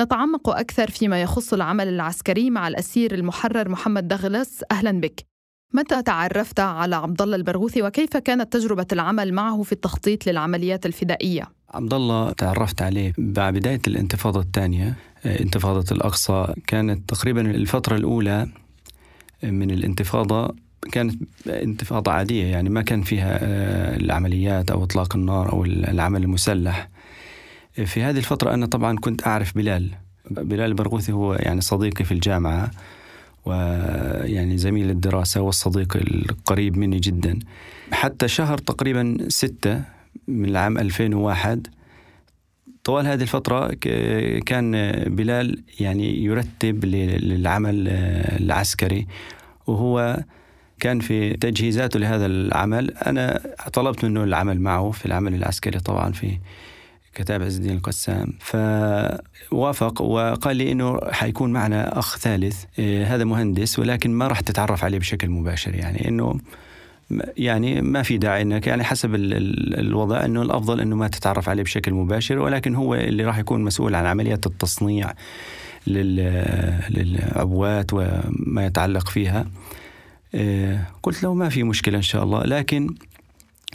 نتعمق 0.00 0.48
أكثر 0.48 0.90
فيما 0.90 1.22
يخص 1.22 1.52
العمل 1.52 1.88
العسكري 1.88 2.50
مع 2.50 2.68
الأسير 2.68 3.14
المحرر 3.14 3.68
محمد 3.68 4.08
دغلس 4.08 4.64
أهلا 4.70 5.00
بك. 5.00 5.29
متى 5.72 6.02
تعرفت 6.02 6.60
على 6.60 6.96
عبد 6.96 7.22
الله 7.22 7.36
البرغوثي 7.36 7.82
وكيف 7.82 8.16
كانت 8.16 8.52
تجربة 8.52 8.86
العمل 8.92 9.32
معه 9.34 9.62
في 9.62 9.72
التخطيط 9.72 10.26
للعمليات 10.26 10.86
الفدائية؟ 10.86 11.48
عبد 11.74 11.94
الله 11.94 12.32
تعرفت 12.32 12.82
عليه 12.82 13.12
بعد 13.18 13.54
بداية 13.54 13.80
الانتفاضة 13.86 14.40
الثانية. 14.40 14.96
آه، 15.26 15.40
انتفاضة 15.40 15.84
الأقصى 15.92 16.54
كانت 16.66 17.08
تقريبا 17.08 17.40
الفترة 17.40 17.96
الأولى 17.96 18.48
من 19.42 19.70
الانتفاضة. 19.70 20.54
كانت 20.92 21.22
انتفاضة 21.46 22.12
عادية 22.12 22.44
يعني 22.44 22.68
ما 22.68 22.82
كان 22.82 23.02
فيها 23.02 23.38
آه، 23.42 23.96
العمليات 23.96 24.70
أو 24.70 24.84
إطلاق 24.84 25.16
النار 25.16 25.52
أو 25.52 25.64
العمل 25.64 26.22
المسلح. 26.22 26.88
في 27.84 28.02
هذه 28.02 28.18
الفترة 28.18 28.54
أنا 28.54 28.66
طبعا 28.66 28.96
كنت 28.96 29.26
أعرف 29.26 29.56
بلال. 29.56 29.90
بلال 30.30 30.60
البرغوثي 30.60 31.12
هو 31.12 31.34
يعني 31.34 31.60
صديقي 31.60 32.04
في 32.04 32.12
الجامعة. 32.12 32.70
ويعني 33.44 34.58
زميل 34.58 34.90
الدراسة 34.90 35.40
والصديق 35.40 35.96
القريب 35.96 36.78
مني 36.78 36.98
جدا. 36.98 37.38
حتى 37.92 38.28
شهر 38.28 38.58
تقريبا 38.58 39.16
ستة 39.28 39.82
من 40.28 40.48
العام 40.48 40.78
2001 40.78 41.66
طوال 42.84 43.06
هذه 43.06 43.22
الفترة 43.22 43.74
كان 44.46 44.72
بلال 45.06 45.62
يعني 45.80 46.24
يرتب 46.24 46.84
للعمل 46.84 47.88
العسكري 48.40 49.06
وهو 49.66 50.24
كان 50.80 51.00
في 51.00 51.36
تجهيزاته 51.36 52.00
لهذا 52.00 52.26
العمل. 52.26 52.90
أنا 52.90 53.40
طلبت 53.72 54.04
منه 54.04 54.24
العمل 54.24 54.60
معه 54.60 54.90
في 54.90 55.06
العمل 55.06 55.34
العسكري 55.34 55.80
طبعا 55.80 56.12
في 56.12 56.38
كتاب 57.20 57.42
عز 57.42 57.56
الدين 57.56 57.76
القسام. 57.76 58.32
فوافق 58.40 60.02
وقال 60.02 60.56
لي 60.56 60.72
إنه 60.72 60.98
حيكون 61.10 61.52
معنا 61.52 61.98
أخ 61.98 62.18
ثالث 62.18 62.64
إيه، 62.78 63.14
هذا 63.14 63.24
مهندس 63.24 63.78
ولكن 63.78 64.10
ما 64.10 64.26
راح 64.26 64.40
تتعرف 64.40 64.84
عليه 64.84 64.98
بشكل 64.98 65.30
مباشر. 65.30 65.74
يعني 65.74 66.08
إنه 66.08 66.40
يعني 67.36 67.82
ما 67.82 68.02
في 68.02 68.18
داعي 68.18 68.42
انك 68.42 68.66
يعني 68.66 68.84
حسب 68.84 69.14
الوضع 69.14 70.24
إنه 70.24 70.42
الأفضل 70.42 70.80
إنه 70.80 70.96
ما 70.96 71.08
تتعرف 71.08 71.48
عليه 71.48 71.62
بشكل 71.62 71.92
مباشر 71.92 72.38
ولكن 72.38 72.74
هو 72.74 72.94
اللي 72.94 73.24
راح 73.24 73.38
يكون 73.38 73.64
مسؤول 73.64 73.94
عن 73.94 74.06
عمليات 74.06 74.46
التصنيع 74.46 75.12
للعبوات 76.90 77.92
وما 77.92 78.66
يتعلق 78.66 79.08
فيها. 79.08 79.46
إيه، 80.34 80.90
قلت 81.02 81.22
له 81.22 81.34
ما 81.34 81.48
في 81.48 81.62
مشكلة 81.62 81.96
إن 81.96 82.02
شاء 82.02 82.24
الله 82.24 82.44
لكن 82.44 82.94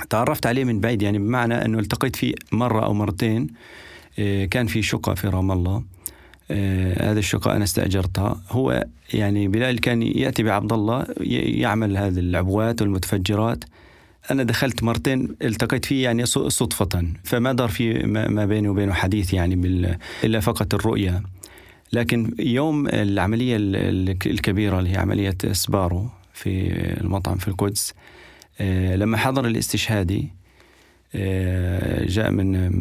تعرفت 0.09 0.45
عليه 0.45 0.63
من 0.63 0.79
بعيد 0.79 1.01
يعني 1.01 1.17
بمعنى 1.17 1.65
إنه 1.65 1.79
التقيت 1.79 2.15
فيه 2.15 2.33
مرة 2.51 2.85
أو 2.85 2.93
مرتين 2.93 3.47
آه، 4.19 4.45
كان 4.45 4.67
في 4.67 4.81
شقة 4.81 5.13
في 5.13 5.27
رام 5.27 5.51
الله. 5.51 5.83
آه، 6.51 7.11
هذه 7.11 7.17
الشقة 7.17 7.55
أنا 7.55 7.63
استأجرتها. 7.63 8.41
هو 8.49 8.85
يعني 9.13 9.47
بلال 9.47 9.79
كان 9.79 10.01
يأتي 10.01 10.43
بعبد 10.43 10.73
الله 10.73 11.05
يعمل 11.21 11.97
هذه 11.97 12.19
العبوات 12.19 12.81
والمتفجرات. 12.81 13.63
أنا 14.31 14.43
دخلت 14.43 14.83
مرتين 14.83 15.35
التقيت 15.41 15.85
فيه 15.85 16.03
يعني 16.03 16.25
صدفة 16.25 17.07
فما 17.23 17.53
دار 17.53 17.69
في 17.69 17.93
ما 18.03 18.45
بيني 18.45 18.67
وبينه 18.67 18.93
حديث 18.93 19.33
يعني 19.33 19.55
بال... 19.55 19.97
إلا 20.23 20.39
فقط 20.39 20.73
الرؤية 20.73 21.23
لكن 21.93 22.35
يوم 22.39 22.87
العملية 22.87 23.57
الكبيرة 24.25 24.79
اللي 24.79 24.89
هي 24.89 24.97
عملية 24.97 25.37
سبارو 25.51 26.09
في 26.33 26.69
المطعم 27.01 27.37
في 27.37 27.47
القدس 27.47 27.93
لما 28.95 29.17
حضر 29.17 29.45
الاستشهادي 29.47 30.29
آه، 31.15 32.05
جاء 32.05 32.31
من 32.31 32.71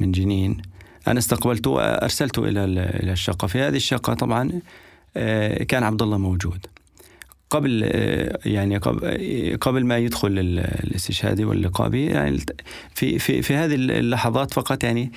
من 0.00 0.12
جنين. 0.12 0.62
أنا 1.08 1.18
استقبلته 1.18 1.70
وأرسلته 1.70 2.44
إلى 2.44 2.64
إلى 2.64 3.12
الشقة. 3.12 3.46
في 3.48 3.60
هذه 3.60 3.76
الشقة 3.76 4.14
طبعا 4.14 4.60
آه، 5.16 5.62
كان 5.62 5.82
عبد 5.82 6.02
الله 6.02 6.18
موجود. 6.18 6.66
قبل 7.50 7.90
يعني 8.46 8.76
قبل 9.56 9.84
ما 9.84 9.98
يدخل 9.98 10.28
الاستشهادي 10.28 11.44
واللقاء 11.44 11.88
به 11.88 12.10
يعني 12.10 12.38
في 12.94 13.18
في 13.18 13.42
في 13.42 13.54
هذه 13.54 13.74
اللحظات 13.74 14.54
فقط 14.54 14.84
يعني 14.84 15.12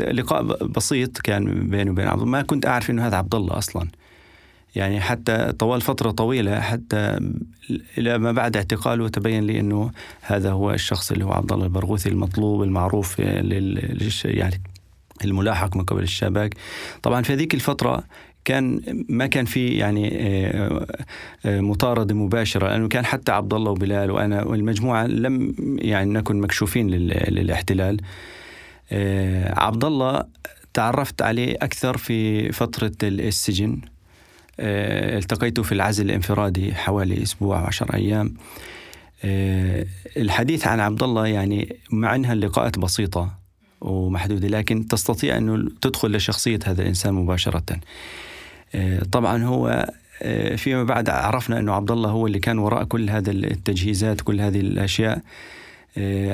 لقاء 0.00 0.42
بسيط 0.66 1.18
كان 1.18 1.68
بيني 1.68 1.90
وبين 1.90 2.06
عبد 2.06 2.20
الله. 2.20 2.30
ما 2.30 2.42
كنت 2.42 2.66
أعرف 2.66 2.90
إنه 2.90 3.06
هذا 3.06 3.16
عبد 3.16 3.34
الله 3.34 3.58
أصلا. 3.58 3.88
يعني 4.76 5.00
حتى 5.00 5.52
طوال 5.52 5.80
فترة 5.80 6.10
طويلة 6.10 6.60
حتى 6.60 7.18
إلى 7.98 8.18
ما 8.18 8.32
بعد 8.32 8.56
اعتقاله 8.56 9.08
تبين 9.08 9.44
لي 9.44 9.60
أنه 9.60 9.90
هذا 10.22 10.50
هو 10.50 10.70
الشخص 10.70 11.12
اللي 11.12 11.24
هو 11.24 11.32
عبد 11.32 11.52
الله 11.52 11.64
البرغوثي 11.64 12.08
المطلوب 12.08 12.62
المعروف 12.62 13.20
لل 13.20 14.10
يعني 14.24 14.62
الملاحق 15.24 15.76
من 15.76 15.84
قبل 15.84 16.02
الشباك. 16.02 16.54
طبعا 17.02 17.22
في 17.22 17.32
هذيك 17.32 17.54
الفترة 17.54 18.04
كان 18.44 18.80
ما 19.08 19.26
كان 19.26 19.44
في 19.44 19.68
يعني 19.68 20.10
آه، 20.14 20.86
آه، 21.46 21.60
مطاردة 21.60 22.14
مباشرة 22.14 22.68
لأنه 22.68 22.88
كان 22.88 23.04
حتى 23.04 23.32
عبد 23.32 23.54
الله 23.54 23.70
وبلال 23.70 24.10
وأنا 24.10 24.44
والمجموعة 24.44 25.06
لم 25.06 25.54
يعني 25.78 26.12
نكن 26.12 26.40
مكشوفين 26.40 26.90
للاحتلال. 26.90 28.00
آه، 28.92 29.60
عبد 29.60 29.84
الله 29.84 30.24
تعرفت 30.74 31.22
عليه 31.22 31.54
أكثر 31.62 31.96
في 31.96 32.52
فترة 32.52 32.92
السجن. 33.02 33.80
آه، 34.60 35.18
التقيته 35.18 35.62
في 35.62 35.72
العزل 35.72 36.04
الانفرادي 36.04 36.74
حوالي 36.74 37.22
أسبوع 37.22 37.60
وعشر 37.60 37.94
أيام. 37.94 38.34
آه، 39.24 39.86
الحديث 40.16 40.66
عن 40.66 40.80
عبد 40.80 41.02
الله 41.02 41.26
يعني 41.26 41.76
مع 41.90 42.14
انها 42.14 42.32
اللقاءات 42.32 42.78
بسيطة 42.78 43.38
ومحدودة 43.80 44.48
لكن 44.48 44.88
تستطيع 44.88 45.36
انه 45.36 45.70
تدخل 45.80 46.16
لشخصية 46.16 46.58
هذا 46.64 46.82
الإنسان 46.82 47.14
مباشرة. 47.14 47.64
آه، 48.74 49.02
طبعا 49.12 49.44
هو 49.44 49.90
فيما 50.56 50.84
بعد 50.84 51.08
عرفنا 51.08 51.58
أنه 51.58 51.72
عبد 51.72 51.90
الله 51.90 52.10
هو 52.10 52.26
اللي 52.26 52.38
كان 52.38 52.58
وراء 52.58 52.84
كل 52.84 53.10
هذا 53.10 53.30
التجهيزات 53.30 54.20
كل 54.20 54.40
هذه 54.40 54.60
الأشياء. 54.60 55.22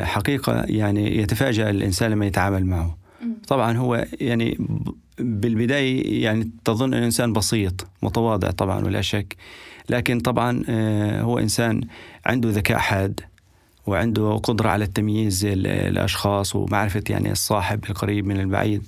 حقيقة 0.03 0.65
يعني 0.69 1.19
يتفاجأ 1.19 1.71
الإنسان 1.71 2.11
لما 2.11 2.27
يتعامل 2.27 2.67
معه. 2.67 2.99
طبعا 3.49 3.77
هو 3.77 4.07
يعني 4.21 4.59
بالبداية 5.21 6.25
يعني 6.25 6.50
تظن 6.65 6.95
أنه 6.95 7.07
إنسان 7.07 7.33
بسيط 7.33 7.87
متواضع 8.03 8.50
طبعا 8.50 8.85
ولا 8.85 9.00
شك. 9.00 9.37
لكن 9.91 10.21
طبعا 10.21 10.62
آه، 10.69 11.23
هو 11.23 11.39
إنسان 11.39 11.81
عنده 12.27 12.50
ذكاء 12.50 12.79
حاد 12.79 13.21
وعنده 13.87 14.37
قدرة 14.37 14.69
على 14.69 14.85
التمييز 14.85 15.45
الأشخاص 15.47 16.57
ومعرفة 16.57 17.05
يعني 17.11 17.33
الصاحب 17.33 17.85
القريب 17.91 18.27
من 18.27 18.41
البعيد. 18.41 18.83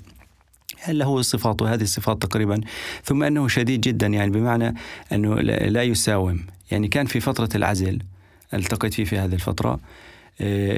هل 0.80 0.98
له 0.98 1.22
صفات 1.22 1.62
وهذه 1.62 1.82
الصفات 1.82 2.22
تقريبا. 2.22 2.60
ثم 3.04 3.22
أنه 3.22 3.48
شديد 3.48 3.80
جدا 3.80 4.06
يعني 4.06 4.30
بمعنى 4.30 4.74
أنه 5.12 5.34
لا 5.40 5.82
يساوم. 5.82 6.40
يعني 6.70 6.88
كان 6.88 7.06
في 7.06 7.20
فترة 7.20 7.48
العزل 7.54 7.98
ألتقيت 8.54 8.94
فيه 8.94 9.04
في 9.04 9.18
هذه 9.18 9.34
الفترة. 9.34 9.80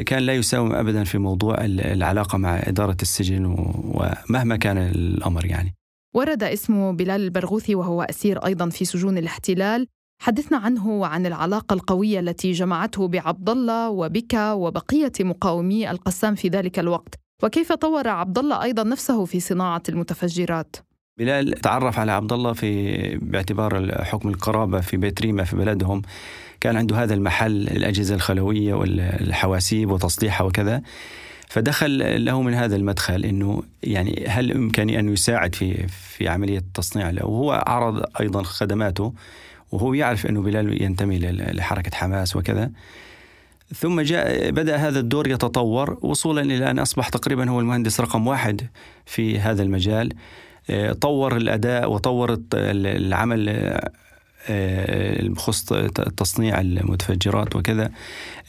كان 0.07 0.19
لا 0.19 0.35
يساوم 0.35 0.73
ابدا 0.73 1.05
في 1.05 1.19
موضوع 1.19 1.57
العلاقة 1.65 2.39
مع 2.39 2.59
إدارة 2.59 2.97
السجن 3.03 3.45
ومهما 3.47 4.57
كان 4.57 4.79
الأمر 4.79 5.47
يعني. 5.47 5.75
ورد 6.15 6.43
اسم 6.43 6.97
بلال 6.97 7.21
البرغوثي 7.21 7.75
وهو 7.75 8.03
أسير 8.03 8.47
أيضا 8.47 8.69
في 8.69 8.85
سجون 8.85 9.19
الاحتلال، 9.19 9.87
حدثنا 10.23 10.59
عنه 10.59 10.89
وعن 10.89 11.27
العلاقة 11.27 11.75
القوية 11.75 12.21
التي 12.21 12.53
جمعته 12.53 13.09
بعبد 13.09 13.51
الله 13.51 13.91
وبك 13.91 14.35
وبقية 14.35 15.13
مقاومي 15.21 15.91
القسام 15.91 16.35
في 16.35 16.49
ذلك 16.49 16.79
الوقت، 16.79 17.15
وكيف 17.43 17.73
طور 17.73 18.09
عبد 18.09 18.39
الله 18.39 18.63
أيضا 18.63 18.83
نفسه 18.83 19.25
في 19.25 19.41
صناعة 19.41 19.83
المتفجرات؟ 19.89 20.77
بلال 21.19 21.53
تعرف 21.53 21.99
على 21.99 22.13
عبد 22.13 22.33
الله 22.33 22.53
في 22.53 23.17
باعتبار 23.17 24.05
حكم 24.05 24.29
القرابة 24.29 24.81
في 24.81 24.97
بيت 24.97 25.23
ريما 25.23 25.45
في 25.45 25.57
بلدهم. 25.57 26.03
كان 26.61 26.77
عنده 26.77 27.03
هذا 27.03 27.15
المحل 27.15 27.69
الأجهزة 27.69 28.15
الخلوية 28.15 28.75
والحواسيب 28.75 29.91
وتصليحها 29.91 30.47
وكذا. 30.47 30.83
فدخل 31.49 32.25
له 32.25 32.43
من 32.43 32.55
هذا 32.55 32.77
المدخل 32.77 33.25
إنه 33.25 33.63
يعني 33.83 34.25
هل 34.29 34.53
بامكانه 34.53 34.99
أن 34.99 35.13
يساعد 35.13 35.55
في 35.55 35.87
في 35.89 36.29
عملية 36.29 36.59
التصنيع؟ 36.59 37.11
له 37.11 37.27
وهو 37.27 37.65
عرض 37.67 38.05
أيضا 38.21 38.43
خدماته 38.43 39.15
وهو 39.73 39.95
يعرف 39.95 40.27
إنه 40.27 40.43
بلال 40.43 40.83
ينتمي 40.83 41.19
لحركة 41.19 41.97
حماس 41.97 42.37
وكذا. 42.37 42.71
ثم 43.75 44.01
جاء 44.01 44.51
بدأ 44.51 44.77
هذا 44.77 45.01
الدور 45.01 45.29
يتطور. 45.29 45.99
وصولا 46.03 46.43
إلى 46.43 46.71
أن 46.71 46.79
أصبح 46.79 47.09
تقريبا 47.09 47.51
هو 47.51 47.61
المهندس 47.61 48.01
رقم 48.01 48.27
واحد 48.27 48.67
في 49.07 49.39
هذا 49.39 49.63
المجال. 49.63 50.13
آه، 50.71 50.93
طور 50.93 51.37
الأداء 51.37 51.93
وطور 51.93 52.39
العمل 52.55 53.49
بخصوص 55.29 55.65
تصنيع 56.17 56.61
المتفجرات 56.61 57.57
وكذا 57.57 57.91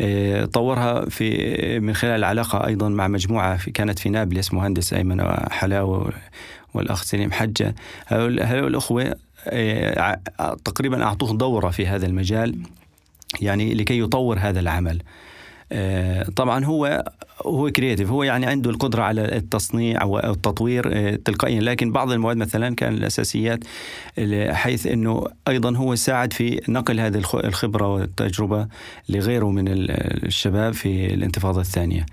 آه، 0.02 0.46
طورها 0.46 1.10
في 1.10 1.80
من 1.80 1.94
خلال 1.94 2.16
العلاقة 2.16 2.68
أيضا 2.68 2.90
مع 2.90 3.08
مجموعة 3.08 3.70
كانت 3.72 4.00
في 4.00 4.10
نابلس 4.10 4.54
مهندس 4.54 4.94
أيمن 4.94 5.24
حلاوة 5.52 6.14
والأخ 6.74 7.04
سليم 7.04 7.32
حجة. 7.32 7.76
هؤلاء 8.08 8.68
الأخوة 8.68 9.16
تقريبا 10.66 11.04
أعطوه 11.04 11.38
دورة 11.38 11.70
في 11.70 11.88
هذا 11.88 12.06
المجال 12.06 12.56
يعني 13.42 13.74
لكي 13.74 14.00
يطور 14.00 14.40
هذا 14.40 14.60
العمل. 14.60 15.02
آه، 15.72 16.24
طبعا 16.24 16.66
هو 16.66 17.04
هو 17.42 17.72
كرياتيف 17.72 18.10
هو 18.10 18.24
يعني 18.24 18.46
عنده 18.46 18.70
القدرة 18.70 19.04
على 19.04 19.38
التصنيع 19.38 20.02
أو 20.02 20.20
التطوير 20.20 20.90
آه، 20.94 21.16
تلقائيا. 21.26 21.62
لكن 21.62 21.92
بعض 21.92 22.12
المواد 22.12 22.38
مثلا 22.38 22.76
كان 22.76 22.94
الأساسيات 22.94 23.60
حيث 24.50 24.88
أنه 24.88 25.24
أيضا 25.48 25.76
هو 25.76 25.96
ساعد 25.96 26.34
في 26.34 26.62
نقل 26.70 27.00
هذه 27.00 27.24
الخبرة 27.34 27.94
والتجربة 27.94 28.68
لغيره 29.10 29.52
من 29.52 29.66
الشباب 29.68 30.74
في 30.74 31.14
الانتفاضة 31.14 31.62
الثانية. 31.62 32.06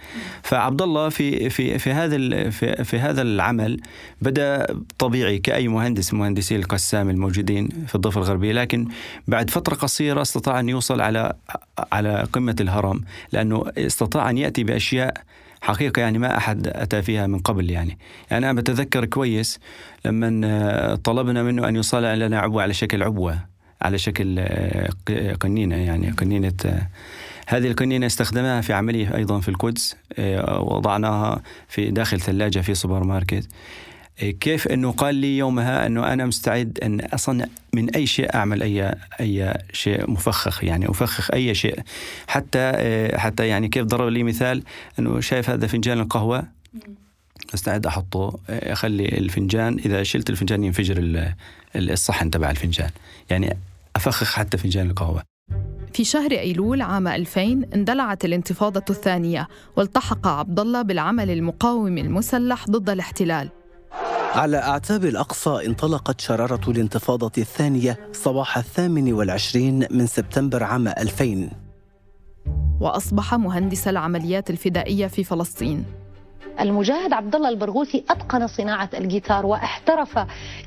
فعبد 0.43 0.83
الله 0.83 1.09
في 1.09 1.51
في 1.51 1.79
في 1.79 1.91
هذا 1.91 2.51
في, 2.51 2.85
في 2.85 2.99
هذا 2.99 3.23
العمل 3.23 3.81
بدأ 4.23 4.67
طبيعي 4.99 5.39
كأي 5.39 5.69
مهندس 5.69 6.15
مهندسي 6.15 6.57
القسام 6.57 7.11
الموجودين 7.11 7.69
في 7.87 7.95
الضفة 7.95 8.21
الغربية. 8.21 8.53
لكن 8.53 8.89
بعد 9.29 9.51
فترة 9.51 9.75
قصيرة 9.75 10.23
استطاع 10.23 10.61
أن 10.61 10.69
يوصل 10.69 11.01
على 11.01 11.33
على 11.93 12.27
قمة 12.33 12.57
الهرم 12.61 13.01
لأنه 13.33 13.65
استطاع 13.79 14.31
أن 14.31 14.39
يأتي 14.39 14.65
بأشياء 14.65 15.12
حقيقة 15.63 16.01
يعني 16.01 16.19
ما 16.19 16.37
أحد 16.37 16.67
أتى 16.67 17.03
فيها 17.03 17.27
من 17.27 17.39
قبل 17.39 17.71
يعني. 17.71 17.99
يعني 18.31 18.51
أنا 18.51 18.61
بتذكر 18.61 19.05
كويس 19.05 19.61
لما 20.05 20.95
طلبنا 21.05 21.43
منه 21.43 21.69
أن 21.69 21.77
يصنع 21.77 22.15
لنا 22.15 22.39
عبوة 22.39 22.63
على 22.63 22.75
شكل 22.75 23.03
عبوة 23.03 23.39
على 23.83 23.99
شكل 23.99 24.39
آه، 24.39 24.89
قنينة 25.41 25.77
يعني 25.77 26.11
قنينة 26.11 26.53
آه، 26.67 26.89
هذه 27.47 27.67
القنينة 27.67 28.07
استخدمها 28.07 28.61
في 28.61 28.73
عملية 28.73 29.17
أيضا 29.17 29.41
في 29.41 29.49
القدس 29.49 29.97
آه، 30.19 30.61
وضعناها 30.61 31.43
في 31.69 31.91
داخل 31.91 32.21
ثلاجة 32.21 32.61
في 32.61 32.75
سوبر 32.75 33.05
ماركت. 33.05 33.49
كيف 34.31 34.69
إنه 34.69 34.93
قال 34.93 35.15
لي 35.15 35.39
يومها 35.39 35.87
إنه 35.87 36.13
أنا 36.13 36.27
مستعد 36.27 36.79
إن 36.83 37.01
اصنع 37.01 37.45
من 37.75 37.91
أي 37.91 38.07
شيء 38.07 38.35
أعمل 38.35 38.63
أي 38.63 38.95
أي 39.21 39.55
شيء 39.73 40.11
مفخخ 40.11 40.65
يعني 40.65 40.91
أفخخ 40.91 41.31
أي 41.31 41.55
شيء. 41.55 41.81
حتى 42.27 42.73
حتى 43.15 43.49
يعني 43.49 43.69
كيف 43.69 43.85
ضرب 43.85 44.09
لي 44.09 44.23
مثال 44.23 44.63
إنه 44.99 45.21
شايف 45.21 45.51
هذا 45.51 45.67
فنجان 45.67 46.01
القهوة. 46.01 46.45
مستعد 47.55 47.87
أحطه 47.87 48.39
أخلي 48.49 49.05
الفنجان 49.05 49.79
إذا 49.79 50.03
شلت 50.03 50.31
الفنجان 50.31 50.65
ينفجر 50.65 51.27
الصحن 51.77 52.31
تبع 52.31 52.51
الفنجان. 52.51 52.91
يعني 53.31 53.57
أفخخ 53.97 54.35
حتى 54.35 54.59
فنجان 54.59 54.91
القهوة. 54.91 55.23
في 55.95 56.05
شهر 56.05 56.31
أيلول 56.31 56.83
عام 56.83 57.09
2000 57.09 57.41
اندلعت 57.75 58.25
الانتفاضة 58.25 58.85
الثانية 58.91 59.49
والتحق 59.77 60.27
عبد 60.27 60.61
الله 60.61 60.83
بالعمل 60.83 61.31
المقاوم 61.31 61.99
المسلح 61.99 62.67
ضد 62.71 62.91
الاحتلال. 62.91 63.49
على 64.35 64.57
أعتاب 64.57 65.05
الأقصى 65.05 65.67
انطلقت 65.67 66.21
شرارة 66.21 66.71
الانتفاضة 66.71 67.33
الثانية 67.39 67.99
صباح 68.13 68.59
الثامن 68.59 69.13
والعشرين 69.13 69.87
من 69.91 70.07
سبتمبر 70.07 70.63
عام 70.63 70.89
2000 70.89 71.49
وأصبح 72.81 73.35
مهندس 73.35 73.89
العمليات 73.89 74.51
الفدائية 74.51 75.07
في 75.07 75.25
فلسطين 75.25 75.85
المجاهد 76.61 77.13
عبد 77.13 77.35
الله 77.35 77.49
البرغوثي 77.49 78.05
أتقن 78.11 78.47
صناعة 78.47 78.91
الجيتار 78.95 79.47
واحترف 79.47 80.19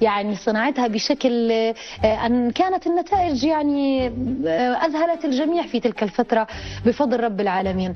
يعني 0.01 0.35
صناعتها 0.35 0.87
بشكل 0.87 1.51
آه، 1.51 2.25
أن 2.25 2.51
كانت 2.51 2.87
النتائج 2.87 3.43
يعني 3.43 4.07
آه، 4.47 4.75
أذهلت 4.85 5.25
الجميع 5.25 5.67
في 5.67 5.79
تلك 5.79 6.03
الفترة 6.03 6.47
بفضل 6.85 7.19
رب 7.19 7.41
العالمين. 7.41 7.93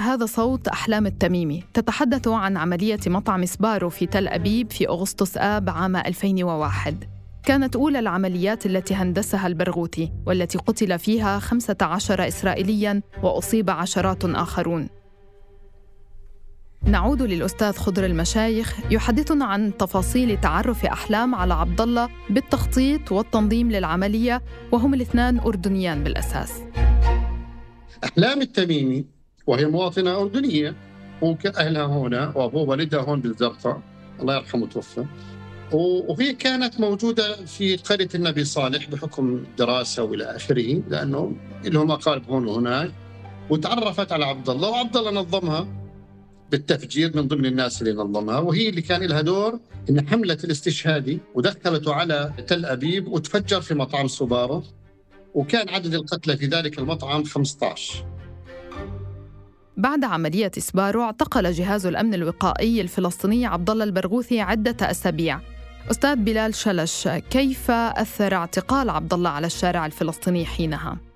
هذا 0.00 0.26
صوت 0.26 0.68
أحلام 0.68 1.06
التميمي. 1.06 1.64
تتحدث 1.74 2.28
عن 2.28 2.56
عملية 2.56 3.00
مطعم 3.06 3.44
سبارو 3.44 3.88
في 3.88 4.06
تل 4.06 4.28
أبيب 4.28 4.72
في 4.72 4.88
أغسطس 4.88 5.36
آب 5.36 5.70
عام 5.70 5.96
2001 5.96 7.04
كانت 7.42 7.76
أولى 7.76 7.98
العمليات 7.98 8.66
التي 8.66 8.94
هندسها 8.94 9.46
البرغوثي 9.46 10.12
والتي 10.26 10.58
قتل 10.58 10.98
فيها 10.98 11.38
15 11.38 12.28
إسرائيلياً 12.28 13.02
وأصيب 13.22 13.70
عشرات 13.70 14.24
آخرون. 14.24 14.88
نعود 16.82 17.22
للأستاذ 17.22 17.72
خضر 17.72 18.06
المشايخ 18.06 18.80
يحدثنا 18.90 19.44
عن 19.44 19.76
تفاصيل 19.76 20.40
تعرف 20.40 20.84
أحلام 20.84 21.34
على 21.34 21.54
عبد 21.54 21.80
الله 21.80 22.08
بالتخطيط 22.30 23.12
والتنظيم 23.12 23.70
للعملية 23.70 24.42
وهم 24.72 24.94
الاثنان 24.94 25.38
أردنيان 25.38 26.04
بالأساس. 26.04 26.52
أحلام 28.04 28.40
التميمي 28.40 29.17
وهي 29.48 29.66
مواطنة 29.66 30.20
أردنية. 30.20 30.74
أهلها 31.56 31.86
هنا 31.86 32.32
وأبوه 32.36 32.68
والدها 32.68 33.00
هون 33.00 33.20
بالزرقاء. 33.20 33.82
الله 34.20 34.36
يرحمه 34.36 34.66
توفى 34.66 35.04
وهي 35.72 36.32
كانت 36.32 36.80
موجودة 36.80 37.36
في 37.46 37.76
قرية 37.76 38.08
النبي 38.14 38.44
صالح 38.44 38.90
بحكم 38.90 39.44
دراسة 39.58 40.02
وإلى 40.02 40.24
آخره 40.24 40.82
لأنه 40.88 41.32
لهم 41.64 41.90
أقارب 41.90 42.30
هون 42.30 42.46
وهناك. 42.46 42.92
وتعرفت 43.50 44.12
على 44.12 44.24
عبد 44.24 44.50
الله 44.50 44.68
وعبد 44.68 44.96
الله 44.96 45.10
نظمها 45.10 45.68
بالتفجير 46.50 47.16
من 47.16 47.28
ضمن 47.28 47.46
الناس 47.46 47.82
اللي 47.82 47.92
نظمها. 47.92 48.38
وهي 48.38 48.68
اللي 48.68 48.82
كان 48.82 49.02
لها 49.02 49.20
دور 49.20 49.60
إن 49.90 50.08
حملت 50.08 50.44
الاستشهادي 50.44 51.20
ودخلته 51.34 51.94
على 51.94 52.32
تل 52.46 52.64
أبيب 52.64 53.08
وتفجر 53.08 53.60
في 53.60 53.74
مطعم 53.74 54.08
سبارو. 54.08 54.62
وكان 55.34 55.68
عدد 55.68 55.94
القتلى 55.94 56.36
في 56.36 56.46
ذلك 56.46 56.78
المطعم 56.78 57.24
15 57.24 58.17
بعد 59.78 60.04
عملية 60.04 60.50
سبارو 60.58 61.02
اعتقل 61.02 61.52
جهاز 61.52 61.86
الأمن 61.86 62.14
الوقائي 62.14 62.80
الفلسطيني 62.80 63.46
عبد 63.46 63.70
الله 63.70 63.84
البرغوثي 63.84 64.40
عدة 64.40 64.90
أسابيع. 64.90 65.40
أستاذ 65.90 66.16
بلال 66.16 66.54
شلش، 66.54 67.08
كيف 67.08 67.70
أثر 67.70 68.34
اعتقال 68.34 68.90
عبد 68.90 69.14
الله 69.14 69.30
على 69.30 69.46
الشارع 69.46 69.86
الفلسطيني 69.86 70.46
حينها؟ 70.46 71.07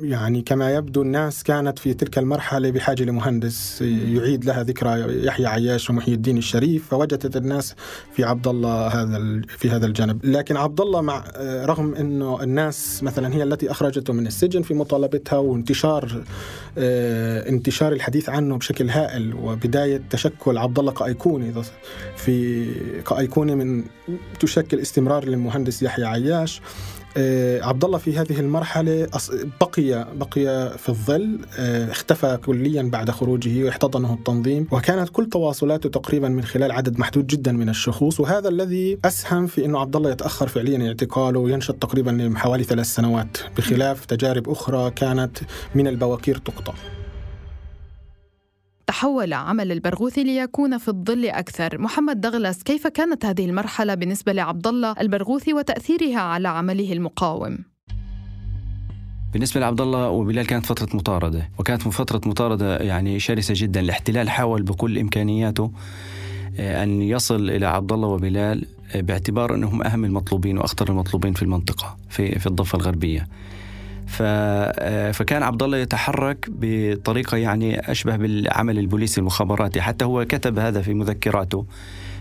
يعني 0.00 0.42
كما 0.42 0.74
يبدو 0.74 1.02
الناس 1.02 1.42
كانت 1.42 1.78
في 1.78 1.94
تلك 1.94 2.18
المرحلة 2.18 2.70
بحاجة 2.70 3.02
لمهندس 3.02 3.82
يعيد 3.82 4.44
لها 4.44 4.62
ذكرى 4.62 5.26
يحيى 5.26 5.46
عياش 5.46 5.90
ومحي 5.90 6.12
الدين 6.12 6.38
الشريف 6.38 6.88
فوجدت 6.88 7.36
الناس 7.36 7.74
في 8.12 8.24
عبد 8.24 8.48
الله 8.48 8.86
هذا 8.86 9.40
في 9.48 9.70
هذا 9.70 9.86
الجانب. 9.86 10.24
لكن 10.24 10.56
عبد 10.56 10.80
الله 10.80 11.00
مع 11.00 11.24
رغم 11.40 11.94
إنه 11.94 12.42
الناس 12.42 13.02
مثلا 13.02 13.34
هي 13.34 13.42
التي 13.42 13.70
أخرجته 13.70 14.12
من 14.12 14.26
السجن 14.26 14.62
في 14.62 14.74
مطالبتها 14.74 15.38
وانتشار 15.38 16.24
آه، 16.78 17.48
انتشار 17.48 17.92
الحديث 17.92 18.28
عنه 18.28 18.56
بشكل 18.56 18.90
هائل 18.90 19.34
وبداية 19.34 20.02
تشكل 20.10 20.58
عبد 20.58 20.78
الله 20.78 20.92
كأيقونة 20.92 21.62
في 22.16 22.66
كأيقونة 23.02 23.54
من 23.54 23.84
تشكل 24.40 24.80
استمرار 24.80 25.24
للمهندس 25.24 25.82
يحيى 25.82 26.04
عياش. 26.04 26.60
عبد 27.62 27.84
الله 27.84 27.98
في 27.98 28.18
هذه 28.18 28.40
المرحلة 28.40 29.08
بقي 29.60 30.08
بقي 30.14 30.78
في 30.78 30.88
الظل 30.88 31.38
آه، 31.58 31.90
اختفى 31.90 32.38
كليا 32.46 32.82
بعد 32.82 33.10
خروجه 33.10 33.64
واحتضنه 33.64 34.14
التنظيم 34.14 34.66
وكانت 34.70 35.08
كل 35.08 35.28
تواصلاته 35.28 35.88
تقريبا 35.88 36.28
من 36.28 36.44
خلال 36.44 36.72
عدد 36.72 36.98
محدود 36.98 37.26
جدا 37.26 37.52
من 37.52 37.68
الشخوص 37.68 38.20
وهذا 38.20 38.48
الذي 38.48 38.98
أسهم 39.04 39.46
في 39.46 39.64
أنه 39.64 39.78
عبد 39.78 39.96
الله 39.96 40.10
يتأخر 40.10 40.48
فعليا 40.48 40.88
اعتقاله 40.88 41.40
وينشط 41.40 41.74
تقريبا 41.74 42.32
حوالي 42.36 42.64
ثلاث 42.64 42.86
سنوات 42.86 43.36
بخلاف 43.56 44.04
تجارب 44.04 44.48
أخرى 44.48 44.90
كانت 44.90 45.38
من 45.74 45.86
البواكير 45.88 46.36
تقطع. 46.36 46.74
تحول 48.88 49.32
عمل 49.32 49.72
البرغوثي 49.72 50.24
ليكون 50.24 50.78
في 50.78 50.88
الظل 50.88 51.26
أكثر. 51.26 51.80
محمد 51.80 52.20
دغلس 52.20 52.62
كيف 52.62 52.86
كانت 52.86 53.24
هذه 53.24 53.46
المرحلة 53.46 53.94
بالنسبة 53.94 54.32
لعبد 54.32 54.66
الله 54.66 54.94
البرغوثي 55.00 55.52
وتأثيرها 55.54 56.20
على 56.20 56.48
عمله 56.48 56.92
المقاوم؟ 56.92 57.58
بالنسبة 59.32 59.60
لعبد 59.60 59.80
الله 59.80 60.08
وبلال 60.08 60.46
كانت 60.46 60.66
فترة 60.66 60.96
مطاردة 60.96 61.50
وكانت 61.58 61.82
فترة 61.82 62.20
مطاردة 62.26 62.76
يعني 62.76 63.18
شرسة 63.18 63.54
جدا. 63.56 63.80
الاحتلال 63.80 64.30
حاول 64.30 64.62
بكل 64.62 64.98
إمكانياته 64.98 65.72
آه، 66.58 66.82
أن 66.82 67.02
يصل 67.02 67.50
إلى 67.50 67.66
عبد 67.66 67.92
الله 67.92 68.08
وبلال 68.08 68.66
آه، 68.94 69.00
باعتبار 69.00 69.54
أنهم 69.54 69.82
أهم 69.82 70.04
المطلوبين 70.04 70.58
وأخطر 70.58 70.88
المطلوبين 70.88 71.32
في 71.32 71.42
المنطقة 71.42 71.96
في, 72.10 72.38
في 72.38 72.46
الضفة 72.46 72.78
الغربية. 72.78 73.28
فكان 74.08 75.42
عبد 75.42 75.62
الله 75.62 75.78
يتحرك 75.78 76.48
بطريقة 76.48 77.36
يعني 77.36 77.90
أشبه 77.90 78.16
بالعمل 78.16 78.78
البوليسي 78.78 79.20
المخابراتي. 79.20 79.80
حتى 79.80 80.04
هو 80.04 80.24
كتب 80.24 80.58
هذا 80.58 80.82
في 80.82 80.94
مذكراته 80.94 81.66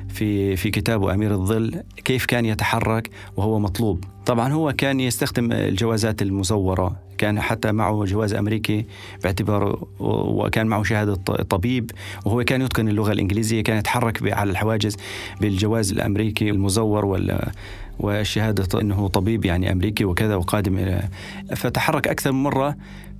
في 0.08 0.56
في 0.56 0.72
كتابه 0.72 1.14
أمير 1.14 1.32
الظل 1.32 1.84
كيف 2.06 2.26
كان 2.26 2.46
يتحرك 2.46 3.10
وهو 3.38 3.60
مطلوب. 3.60 4.04
طبعا 4.26 4.54
هو 4.54 4.74
كان 4.74 5.00
يستخدم 5.00 5.52
الجوازات 5.52 6.22
المزورة 6.22 6.96
كان 7.18 7.42
حتى 7.42 7.72
معه 7.72 8.06
جواز 8.06 8.34
أمريكي 8.34 8.86
باعتباره 9.24 9.88
وكان 10.00 10.68
معه 10.68 10.84
شهادة 10.84 11.16
طبيب 11.44 11.92
وهو 12.26 12.44
كان 12.44 12.62
يتقن 12.62 12.88
اللغة 12.90 13.12
الإنجليزية 13.12 13.64
كان 13.64 13.78
يتحرك 13.78 14.34
على 14.34 14.52
الحواجز 14.52 14.96
بالجواز 15.42 15.92
الأمريكي 15.92 16.50
المزور 16.50 17.06
ولا 17.06 17.52
وشهادة 18.00 18.82
إنه 18.82 19.08
طبيب 19.08 19.46
يعني 19.46 19.72
أمريكي 19.72 20.06
وكذا 20.06 20.36
وقادم 20.36 20.78
إلى 20.78 21.04
فتحرك 21.56 22.08
أكثر 22.08 22.32
من 22.32 22.44
مرة 22.44 22.76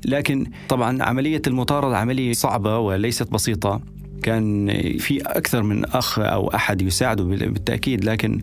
لكن 0.06 0.46
طبعا 0.70 1.04
عملية 1.04 1.42
المطاردة 1.48 1.98
عملية 1.98 2.34
صعبة 2.34 2.78
وليست 2.80 3.32
بسيطة. 3.32 3.82
كان 4.24 4.68
في 4.98 5.22
أكثر 5.22 5.64
من 5.64 5.86
أخ 5.86 6.20
أو 6.20 6.48
أحد 6.48 6.82
يساعده 6.82 7.24
بالتأكيد 7.24 8.06
لكن 8.06 8.42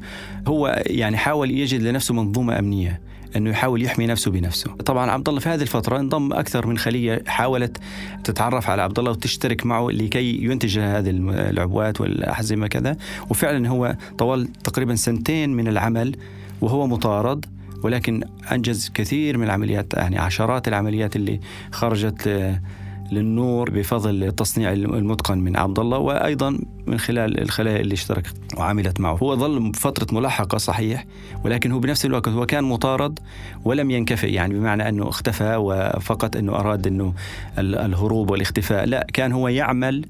هو 0.49 0.83
يعني 0.87 1.17
حاول 1.17 1.51
يجد 1.51 1.83
لنفسه 1.83 2.15
منظومة 2.15 2.59
أمنية. 2.59 3.01
أنه 3.37 3.51
يحاول 3.51 3.83
يحمي 3.83 4.07
نفسه 4.07 4.31
بنفسه. 4.31 4.71
طبعا 4.75 5.11
عبد 5.11 5.29
الله 5.29 5.41
في 5.41 5.49
هذه 5.49 5.63
الفترة 5.63 6.01
انضم 6.01 6.33
أكثر 6.33 6.67
من 6.67 6.79
خلية 6.79 7.23
حاولت 7.27 7.79
تتعرف 8.25 8.71
على 8.71 8.83
عبد 8.83 8.99
الله 8.99 9.11
وتشترك 9.11 9.67
معه 9.67 9.89
لكي 9.91 10.45
ينتج 10.45 10.79
هذه 10.79 11.11
العبوات 11.11 12.01
والاحزمه 12.01 12.67
كذا، 12.67 12.97
وفعلا 13.31 13.69
هو 13.69 13.97
طوال 14.19 14.53
تقريبا 14.53 14.95
سنتين 14.95 15.51
من 15.51 15.69
العمل 15.69 16.17
وهو 16.61 16.87
مطارد 16.87 17.47
ولكن 17.83 18.23
أنجز 18.53 18.91
كثير 18.95 19.39
من 19.39 19.45
العمليات 19.45 19.95
يعني 19.95 20.19
عشرات 20.19 20.69
العمليات 20.69 21.17
اللي 21.17 21.41
خرجت 21.73 22.29
للنور 23.13 23.71
بفضل 23.71 24.25
التصنيع 24.25 24.73
المتقن 24.73 25.39
من 25.39 25.57
عبد 25.57 25.79
الله 25.79 25.99
وأيضا 25.99 26.59
من 26.87 26.99
خلال 26.99 27.41
الخلايا 27.41 27.81
اللي 27.81 27.95
اشتركت 27.95 28.35
وعملت 28.59 29.01
معه. 29.01 29.17
هو 29.23 29.37
ظل 29.37 29.75
فترة 29.75 30.15
ملاحقة 30.15 30.59
صحيح 30.59 31.07
ولكن 31.45 31.73
هو 31.73 31.79
بنفس 31.79 32.07
الوقت 32.07 32.29
هو 32.29 32.47
كان 32.47 32.65
مطارد 32.65 33.19
ولم 33.65 33.91
ينكفئ 33.91 34.33
يعني 34.33 34.55
بمعنى 34.55 34.89
أنه 34.89 35.09
اختفى 35.09 35.57
وفقط 35.57 36.37
أنه 36.37 36.53
أراد 36.53 36.87
أنه 36.87 37.15
الهروب 37.59 38.31
والاختفاء. 38.31 38.85
لا 38.85 39.07
كان 39.13 39.33
هو 39.33 39.49
يعمل 39.49 40.07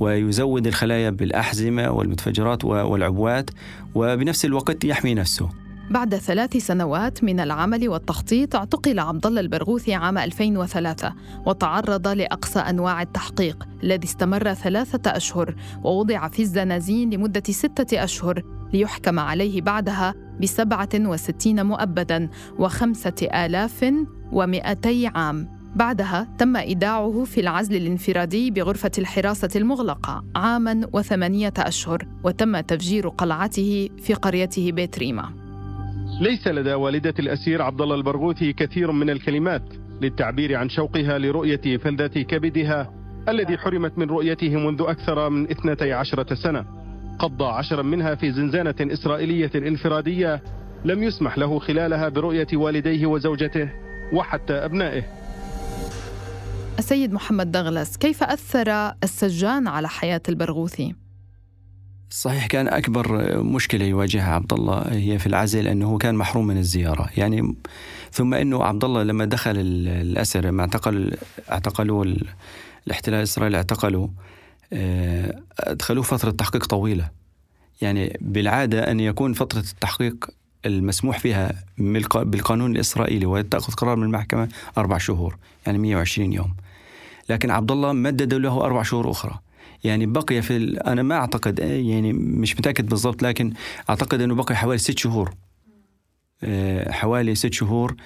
ويزود 0.00 0.66
الخلايا 0.66 1.10
بالأحزمة 1.10 1.90
والمتفجرات 1.90 2.64
والعبوات 2.64 3.50
وبنفس 3.94 4.44
الوقت 4.44 4.84
يحمي 4.84 5.14
نفسه. 5.14 5.48
بعد 5.90 6.16
ثلاث 6.16 6.56
سنوات 6.56 7.24
من 7.24 7.40
العمل 7.40 7.88
والتخطيط 7.88 8.56
اعتقل 8.56 8.98
عبد 8.98 9.26
الله 9.26 9.40
البرغوثي 9.40 9.94
عام 9.94 10.18
2003 10.18 11.14
وتعرض 11.46 12.08
لأقصى 12.08 12.58
أنواع 12.58 13.02
التحقيق 13.02 13.68
الذي 13.82 14.04
استمر 14.04 14.54
ثلاثة 14.54 15.16
أشهر 15.16 15.54
ووضع 15.84 16.28
في 16.28 16.42
الزنازين 16.42 17.10
لمدة 17.10 17.42
ستة 17.50 18.04
أشهر 18.04 18.42
ليحكم 18.72 19.18
عليه 19.18 19.62
بعدها 19.62 20.14
بسبعة 20.42 20.88
وستين 20.94 21.66
مؤبدا 21.66 22.28
وخمسة 22.58 23.28
آلاف 23.34 23.94
ومئتي 24.32 25.06
عام. 25.06 25.58
بعدها 25.76 26.28
تم 26.38 26.56
إيداعه 26.56 27.24
في 27.24 27.40
العزل 27.40 27.76
الانفرادي 27.76 28.50
بغرفة 28.50 28.90
الحراسة 28.98 29.50
المغلقة 29.56 30.24
عاماً 30.36 30.80
وثمانية 30.92 31.52
أشهر 31.58 32.06
وتم 32.24 32.60
تفجير 32.60 33.08
قلعته 33.08 33.88
في 34.02 34.14
قريته 34.14 34.72
بيت 34.72 34.98
ريما. 34.98 35.47
ليس 36.20 36.46
لدى 36.46 36.74
والدة 36.74 37.14
الأسير 37.18 37.62
عبد 37.62 37.80
الله 37.80 37.94
البرغوثي 37.94 38.52
كثير 38.52 38.92
من 38.92 39.10
الكلمات 39.10 39.62
للتعبير 40.02 40.56
عن 40.56 40.68
شوقها 40.68 41.18
لرؤية 41.18 41.76
فلذة 41.76 42.22
كبدها 42.22 42.92
الذي 43.28 43.58
حرمت 43.58 43.98
من 43.98 44.10
رؤيته 44.10 44.56
منذ 44.56 44.82
أكثر 44.82 45.28
من 45.28 45.50
12 45.50 46.34
سنة 46.34 46.64
قضى 47.18 47.44
عشرا 47.44 47.82
منها 47.82 48.14
في 48.14 48.32
زنزانة 48.32 48.74
إسرائيلية 48.80 49.50
انفرادية 49.54 50.42
لم 50.84 51.02
يسمح 51.02 51.38
له 51.38 51.58
خلالها 51.58 52.08
برؤية 52.08 52.46
والديه 52.52 53.06
وزوجته 53.06 53.68
وحتى 54.12 54.52
أبنائه 54.52 55.02
السيد 56.78 57.12
محمد 57.12 57.52
دغلس 57.52 57.96
كيف 57.96 58.22
أثر 58.22 58.92
السجان 59.02 59.68
على 59.68 59.88
حياة 59.88 60.22
البرغوثي؟ 60.28 60.94
صحيح 62.10 62.46
كان 62.46 62.68
أكبر 62.68 63.38
مشكلة 63.42 63.84
يواجهها 63.84 64.34
عبد 64.34 64.52
الله 64.52 64.82
هي 64.92 65.18
في 65.18 65.26
العزل 65.26 65.68
أنه 65.68 65.98
كان 65.98 66.14
محروم 66.14 66.46
من 66.46 66.58
الزيارة. 66.58 67.10
يعني 67.16 67.54
ثم 68.12 68.34
إنه 68.34 68.64
عبد 68.64 68.84
الله 68.84 69.02
لما 69.02 69.24
دخل 69.24 69.54
الأسر 69.56 70.44
لما 70.44 70.62
اعتقل 70.62 71.16
اعتقلوا 71.50 72.04
الاحتلال 72.86 73.18
الاسرائيلي 73.18 73.56
اعتقلوا 73.56 74.08
آه، 74.72 75.40
أدخلوه 75.60 76.02
فترة 76.02 76.30
تحقيق 76.30 76.66
طويلة. 76.66 77.10
يعني 77.80 78.18
بالعادة 78.20 78.90
أن 78.90 79.00
يكون 79.00 79.32
فترة 79.32 79.60
التحقيق 79.60 80.30
المسموح 80.66 81.18
فيها 81.18 81.64
بالقانون 82.14 82.76
الإسرائيلي 82.76 83.26
وتأخذ 83.26 83.72
قرار 83.72 83.96
من 83.96 84.04
المحكمة 84.04 84.48
أربع 84.78 84.98
شهور 84.98 85.36
يعني 85.66 85.78
120 85.78 86.32
يوم. 86.32 86.54
لكن 87.28 87.50
عبد 87.50 87.72
الله 87.72 87.92
مددوا 87.92 88.38
له 88.38 88.64
أربع 88.64 88.82
شهور 88.82 89.10
أخرى. 89.10 89.38
يعني 89.84 90.06
بقي 90.06 90.42
في 90.42 90.56
ال... 90.56 90.82
أنا 90.82 91.02
ما 91.02 91.14
أعتقد 91.14 91.58
يعني 91.58 92.12
مش 92.12 92.56
متأكد 92.56 92.86
بالضبط 92.86 93.22
لكن 93.22 93.52
أعتقد 93.90 94.20
إنه 94.20 94.34
بقي 94.34 94.56
حوالي 94.56 94.78
ست 94.78 94.98
شهور. 94.98 95.34
آه، 96.42 96.92
حوالي 96.92 97.34
ست 97.34 97.52
شهور 97.52 97.96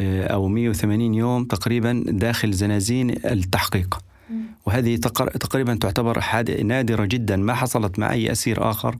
آه، 0.00 0.26
أو 0.26 0.48
180 0.48 1.14
يوم 1.14 1.44
تقريبا 1.44 2.04
داخل 2.08 2.52
زنازين 2.52 3.10
التحقيق. 3.10 3.98
وهذه 4.66 4.96
تقريبا 5.40 5.74
تعتبر 5.74 6.22
نادرة 6.64 7.04
جدا 7.04 7.36
ما 7.36 7.54
حصلت 7.54 7.98
مع 7.98 8.12
أي 8.12 8.32
أسير 8.32 8.70
آخر. 8.70 8.96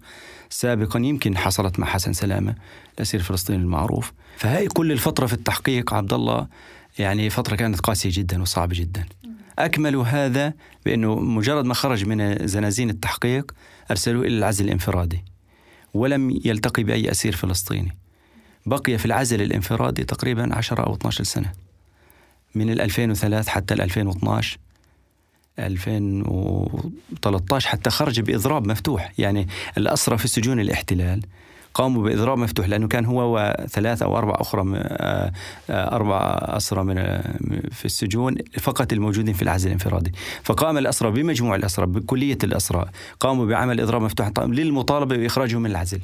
سابقا 0.51 0.99
يمكن 1.01 1.37
حصلت 1.37 1.79
مع 1.79 1.87
حسن 1.87 2.13
سلامة 2.13 2.55
الأسير 2.95 3.21
الفلسطيني 3.21 3.63
المعروف. 3.63 4.13
فهي 4.37 4.69
كل 4.69 4.93
الفترة 4.93 5.27
في 5.27 5.33
التحقيق 5.33 5.95
عبد 5.95 6.13
الله 6.13 6.47
يعني 6.99 7.31
فترة 7.31 7.57
كانت 7.57 7.81
قاسية 7.81 8.11
جدا 8.13 8.43
وصعبة 8.43 8.75
جدا. 8.75 9.05
أكملوا 9.59 10.05
هذا 10.05 10.55
بأنه 10.85 11.21
مجرد 11.21 11.65
ما 11.65 11.75
خرج 11.75 12.05
من 12.05 12.47
زنازين 12.47 12.91
التحقيق 12.91 13.53
أرسلوه 13.91 14.27
إلى 14.27 14.39
العزل 14.39 14.65
الانفرادي 14.65 15.25
ولم 15.95 16.41
يلتقي 16.45 16.83
بأي 16.83 17.11
أسير 17.11 17.37
فلسطيني. 17.37 17.97
بقي 18.67 18.99
في 18.99 19.07
العزل 19.07 19.43
الانفرادي 19.43 20.05
تقريبا 20.05 20.55
10 20.55 20.83
أو 20.83 20.95
12 20.95 21.25
سنة 21.25 21.53
من 22.55 22.81
2003 22.81 23.51
حتى 23.51 23.75
2012 23.75 24.59
2013 25.59 27.69
حتى 27.69 27.91
خرج 27.91 28.21
بإضراب 28.21 28.67
مفتوح. 28.67 29.13
يعني 29.19 29.49
الأسرى 29.79 30.19
في 30.19 30.29
سجون 30.29 30.61
الاحتلال 30.61 31.23
قاموا 31.75 32.03
بإضراب 32.03 32.39
مفتوح 32.39 32.69
لأنه 32.69 32.89
كان 32.89 33.05
هو 33.05 33.37
وثلاثة 33.37 34.07
أو 34.07 34.19
أربع 34.19 34.35
أخرى 34.37 34.73
آه، 34.77 35.33
آه، 35.71 35.95
أربع 35.95 36.39
أسرى 36.43 36.85
من 36.85 36.95
في 37.71 37.85
السجون 37.85 38.35
فقط 38.61 38.93
الموجودين 38.93 39.35
في 39.35 39.43
العزل 39.43 39.67
الانفرادي 39.67 40.13
فقام 40.43 40.79
الأسرى 40.79 41.11
بمجموع 41.11 41.55
الأسرى 41.55 41.87
بكلية 41.87 42.39
الأسرى 42.45 42.85
قاموا 43.21 43.47
بعمل 43.47 43.81
إضراب 43.81 44.03
مفتوح 44.03 44.31
للمطالبة 44.39 45.17
بإخراجهم 45.17 45.63
من 45.63 45.71
العزل 45.71 46.01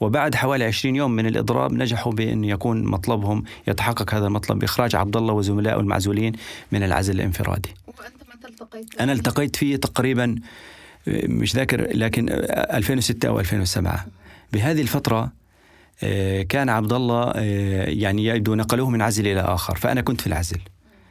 وبعد 0.00 0.34
حوالي 0.34 0.64
20 0.64 0.96
يوم 0.96 1.10
من 1.10 1.26
الإضراب 1.26 1.72
نجحوا 1.72 2.12
بأن 2.12 2.44
يكون 2.44 2.84
مطلبهم 2.84 3.44
يتحقق 3.68 4.14
هذا 4.14 4.26
المطلب 4.26 4.58
بإخراج 4.58 4.96
عبد 4.96 5.16
الله 5.16 5.34
وزملائه 5.34 5.80
المعزولين 5.80 6.32
من 6.72 6.82
العزل 6.82 7.14
الانفرادي. 7.14 7.68
وأنت 7.86 8.14
متى 8.34 8.48
التقيت؟ 8.48 9.00
أنا 9.00 9.12
التقيت 9.12 9.56
فيه 9.56 9.76
تقريبا 9.76 10.36
مش 11.06 11.54
ذاكر 11.54 11.96
لكن 11.96 12.28
2006 12.30 13.28
أو 13.28 13.40
2007 13.40 14.06
بهذه 14.52 14.80
الفترة 14.80 15.32
آه، 16.02 16.42
كان 16.42 16.68
عبد 16.68 16.92
الله 16.92 17.32
آه، 17.36 17.84
يعني 17.84 18.24
يبدو 18.24 18.54
نقلوه 18.54 18.90
من 18.90 19.02
عزل 19.02 19.26
إلى 19.26 19.40
آخر. 19.40 19.76
فأنا 19.76 20.00
كنت 20.00 20.20
في 20.20 20.26
العزل 20.26 20.58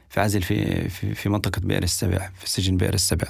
في 0.09 0.19
عزل 0.19 0.41
في 0.41 0.89
في, 0.89 1.29
منطقة 1.29 1.61
بئر 1.63 1.83
السبع 1.83 2.29
في 2.39 2.49
سجن 2.49 2.77
بئر 2.77 2.93
السبع. 2.93 3.27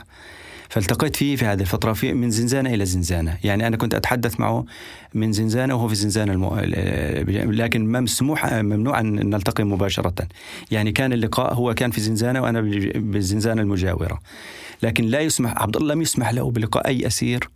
فالتقيت 0.69 1.15
فيه 1.15 1.35
في 1.35 1.45
هذه 1.45 1.61
الفترة 1.61 1.93
في 1.93 2.13
من 2.13 2.31
زنزانة 2.31 2.73
إلى 2.73 2.85
زنزانة. 2.85 3.37
يعني 3.43 3.67
أنا 3.67 3.77
كنت 3.77 3.93
أتحدث 3.93 4.39
معه 4.39 4.65
من 5.13 5.31
زنزانة 5.31 5.75
وهو 5.75 5.87
في 5.87 5.95
زنزانة 5.95 6.33
المو... 6.33 6.55
لكن 7.51 7.91
مسموح 7.91 8.53
ممنوع 8.53 8.99
أن 8.99 9.29
نلتقي 9.29 9.63
مباشرة. 9.63 10.27
يعني 10.71 10.91
كان 10.91 11.13
اللقاء 11.13 11.53
هو 11.53 11.73
كان 11.73 11.91
في 11.91 12.01
زنزانة 12.01 12.41
وأنا 12.41 12.61
بالزنزانة 12.95 13.61
المجاورة. 13.61 14.19
لكن 14.83 15.05
لا 15.05 15.19
يسمح 15.19 15.61
عبد 15.61 15.77
الله 15.77 15.93
لم 15.93 16.01
يسمح 16.01 16.29
له 16.29 16.51
بلقاء 16.51 16.87
أي 16.87 17.07
أسير. 17.07 17.49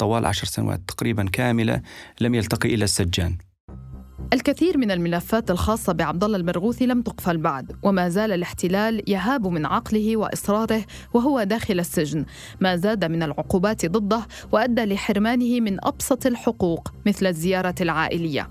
طوال 0.00 0.26
عشر 0.26 0.46
سنوات 0.46 0.80
تقريبا 0.88 1.24
كاملة 1.32 1.82
لم 2.20 2.34
يلتقي 2.34 2.74
إلا 2.74 2.84
السجان. 2.84 3.38
الكثير 4.32 4.78
من 4.78 4.90
الملفات 4.90 5.50
الخاصة 5.50 5.92
بعبد 5.92 6.24
الله 6.24 6.36
البرغوثي 6.36 6.86
لم 6.86 7.02
تقفل 7.02 7.38
بعد، 7.38 7.72
وما 7.82 8.08
زال 8.08 8.32
الاحتلال 8.32 9.02
يهاب 9.10 9.46
من 9.46 9.66
عقله 9.66 10.16
وإصراره 10.16 10.84
وهو 11.14 11.42
داخل 11.42 11.80
السجن، 11.80 12.24
ما 12.60 12.76
زاد 12.76 13.04
من 13.04 13.22
العقوبات 13.22 13.86
ضده 13.86 14.26
وأدى 14.52 14.84
لحرمانه 14.84 15.60
من 15.60 15.84
أبسط 15.84 16.26
الحقوق 16.26 16.92
مثل 17.06 17.26
الزيارة 17.26 17.74
العائلية. 17.80 18.48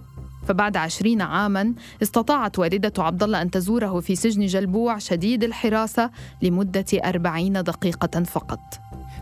فبعد 0.48 0.78
عشرين 0.78 1.22
عاما 1.22 1.74
استطاعت 2.04 2.60
والدة 2.60 3.04
عبد 3.04 3.24
الله 3.24 3.42
أن 3.42 3.52
تزوره 3.52 4.00
في 4.00 4.16
سجن 4.16 4.46
جلبوع 4.46 4.98
شديد 4.98 5.44
الحراسة 5.44 6.12
لمدة 6.42 6.86
أربعين 6.94 7.54
دقيقة 7.54 8.24
فقط. 8.24 8.60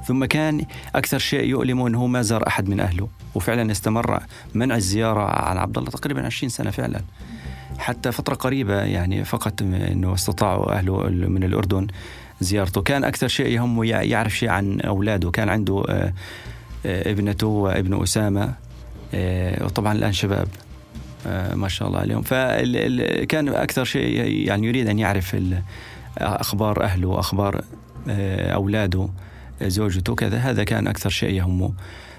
ثم 0.08 0.26
كان 0.26 0.65
أكثر 0.96 1.17
شيء 1.17 1.43
يؤلمه 1.43 1.88
أنه 1.88 2.08
ما 2.08 2.22
زار 2.22 2.48
أحد 2.48 2.70
من 2.70 2.80
أهله 2.80 3.08
وفعلا 3.36 3.72
استمر 3.72 4.20
منع 4.54 4.76
الزيارة 4.76 5.22
عن 5.22 5.58
عبد 5.58 5.78
الله 5.78 5.89
تقريبا 5.89 6.26
20 6.26 6.50
سنة 6.50 6.72
فعلا. 6.72 7.02
حتى 7.78 8.12
فترة 8.12 8.36
قريبة 8.36 8.82
يعني 8.82 9.24
فقط 9.24 9.62
أنه 9.62 10.13
استطاعوا 10.13 10.78
أهله 10.78 11.10
من 11.10 11.43
الأردن 11.43 11.88
زيارته. 12.41 12.82
كان 12.82 13.04
أكثر 13.04 13.28
شيء 13.28 13.48
يهمه 13.48 13.86
يعرف 13.86 14.38
شيء 14.38 14.50
عن 14.50 14.82
أولاده. 14.82 15.32
كان 15.32 15.50
عنده 15.50 15.84
آه، 15.89 16.13
آه، 16.86 17.12
ابنته 17.12 17.48
وابن 17.48 18.04
أسامة 18.04 18.54
آه، 19.13 19.65
وطبعا 19.65 19.93
الآن 19.93 20.13
شباب 20.13 20.48
ما 21.54 21.67
شاء 21.67 21.88
الله 21.88 22.00
عليهم. 22.00 22.22
فكان 22.22 23.50
أكثر 23.50 23.84
شيء 23.84 24.32
يعني 24.48 24.67
يريد 24.67 24.88
أن 24.88 25.00
يعرف 25.00 25.38
أخبار 26.17 26.84
أهله 26.84 27.08
وأخبار 27.08 27.62
أولاده. 28.10 29.10
زوجته 29.63 30.15
كذا 30.15 30.38
هذا 30.38 30.63
كان 30.63 30.88
أكثر 30.88 31.10
شيء 31.10 31.34
يهمه. 31.34 31.74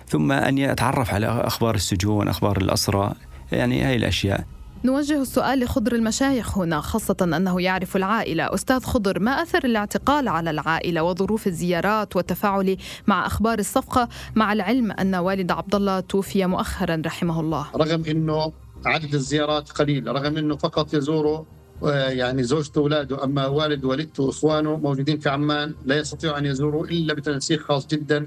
ثم 0.06 0.32
أن 0.32 0.58
يتعرف 0.58 1.14
على 1.14 1.26
أخبار 1.26 1.74
السجون 1.74 2.28
أخبار 2.28 2.56
الأسرى 2.56 3.12
يعني 3.52 3.82
هاي 3.82 3.96
الأشياء. 3.96 4.44
نوجه 4.84 5.22
السؤال 5.22 5.60
لخضر 5.60 5.94
المشايخ 5.94 6.58
هنا 6.58 6.80
خاصة 6.80 7.16
أنه 7.22 7.60
يعرف 7.60 7.96
العائلة. 7.96 8.54
أستاذ 8.54 8.80
خضر 8.80 9.18
ما 9.18 9.30
أثر 9.30 9.64
الاعتقال 9.64 10.28
على 10.28 10.50
العائلة 10.50 11.02
وظروف 11.02 11.46
الزيارات 11.46 12.16
والتفاعل 12.16 12.76
مع 13.06 13.26
أخبار 13.26 13.58
الصفقة 13.58 14.08
مع 14.36 14.52
العلم 14.52 14.92
أن 14.92 15.14
والد 15.14 15.50
عبد 15.50 15.74
الله 15.74 16.00
توفي 16.00 16.46
مؤخرا 16.46 17.02
رحمه 17.06 17.40
الله؟ 17.40 17.66
رغم 17.76 18.04
أنه 18.04 18.52
عدد 18.86 19.14
الزيارات 19.14 19.70
قليل 19.70 20.06
رغم 20.06 20.36
أنه 20.36 20.56
فقط 20.56 20.94
يزوره 20.94 21.57
يعني 21.82 22.42
زوجته 22.42 22.80
واولاده 22.80 23.24
أما 23.24 23.46
والد 23.46 23.84
والدته 23.84 24.22
وإخوانه 24.22 24.76
موجودين 24.76 25.18
في 25.18 25.28
عمان 25.28 25.74
لا 25.84 25.96
يستطيعوا 25.96 26.38
أن 26.38 26.46
يزوروا 26.46 26.86
إلا 26.86 27.14
بتنسيق 27.14 27.60
خاص 27.60 27.86
جدا. 27.86 28.26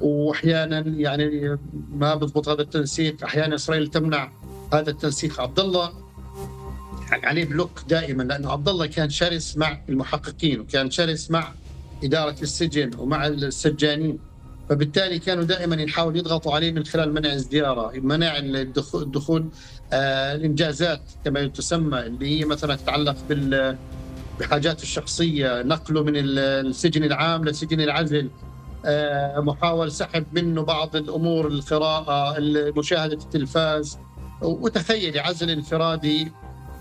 واحيانا 0.00 0.78
يعني 0.78 1.58
ما 1.92 2.14
بضبط 2.14 2.48
هذا 2.48 2.62
التنسيق 2.62 3.24
أحيانا 3.24 3.54
إسرائيل 3.54 3.86
تمنع 3.86 4.32
هذا 4.72 4.90
التنسيق. 4.90 5.40
عبد 5.40 5.60
الله 5.60 5.92
يعني 7.10 7.26
عليه 7.26 7.44
بلوك 7.44 7.80
دائما 7.88 8.22
لأنه 8.22 8.52
عبد 8.52 8.68
الله 8.68 8.86
كان 8.86 9.10
شرس 9.10 9.56
مع 9.56 9.80
المحققين 9.88 10.60
وكان 10.60 10.90
شرس 10.90 11.30
مع 11.30 11.52
إدارة 12.04 12.36
السجن 12.42 12.90
ومع 12.98 13.26
السجانين. 13.26 14.18
فبالتالي 14.68 15.18
كانوا 15.18 15.44
دائما 15.44 15.82
يحاولوا 15.82 16.18
يضغطوا 16.18 16.54
عليه 16.54 16.72
من 16.72 16.84
خلال 16.84 17.14
منع 17.14 17.32
الزياره، 17.32 17.92
منع 17.94 18.38
الدخول 18.38 19.48
آه 19.92 20.34
الإنجازات 20.34 21.00
كما 21.24 21.46
تسمى 21.46 22.00
اللي 22.00 22.40
هي 22.40 22.44
مثلا 22.44 22.76
تتعلق 22.76 23.16
بال 23.28 23.76
بحاجاته 24.40 24.82
الشخصية، 24.82 25.62
نقله 25.62 26.02
من 26.02 26.12
السجن 26.16 27.04
العام 27.04 27.44
لسجن 27.44 27.80
العزل، 27.80 28.30
آه 28.84 29.40
محاول 29.40 29.92
سحب 29.92 30.24
منه 30.32 30.62
بعض 30.62 30.96
الأمور 30.96 31.46
القراءة، 31.46 32.36
مشاهده 32.76 33.14
التلفاز، 33.14 33.98
وتخيل 34.42 35.18
عزل 35.18 35.50
انفرادي 35.50 36.32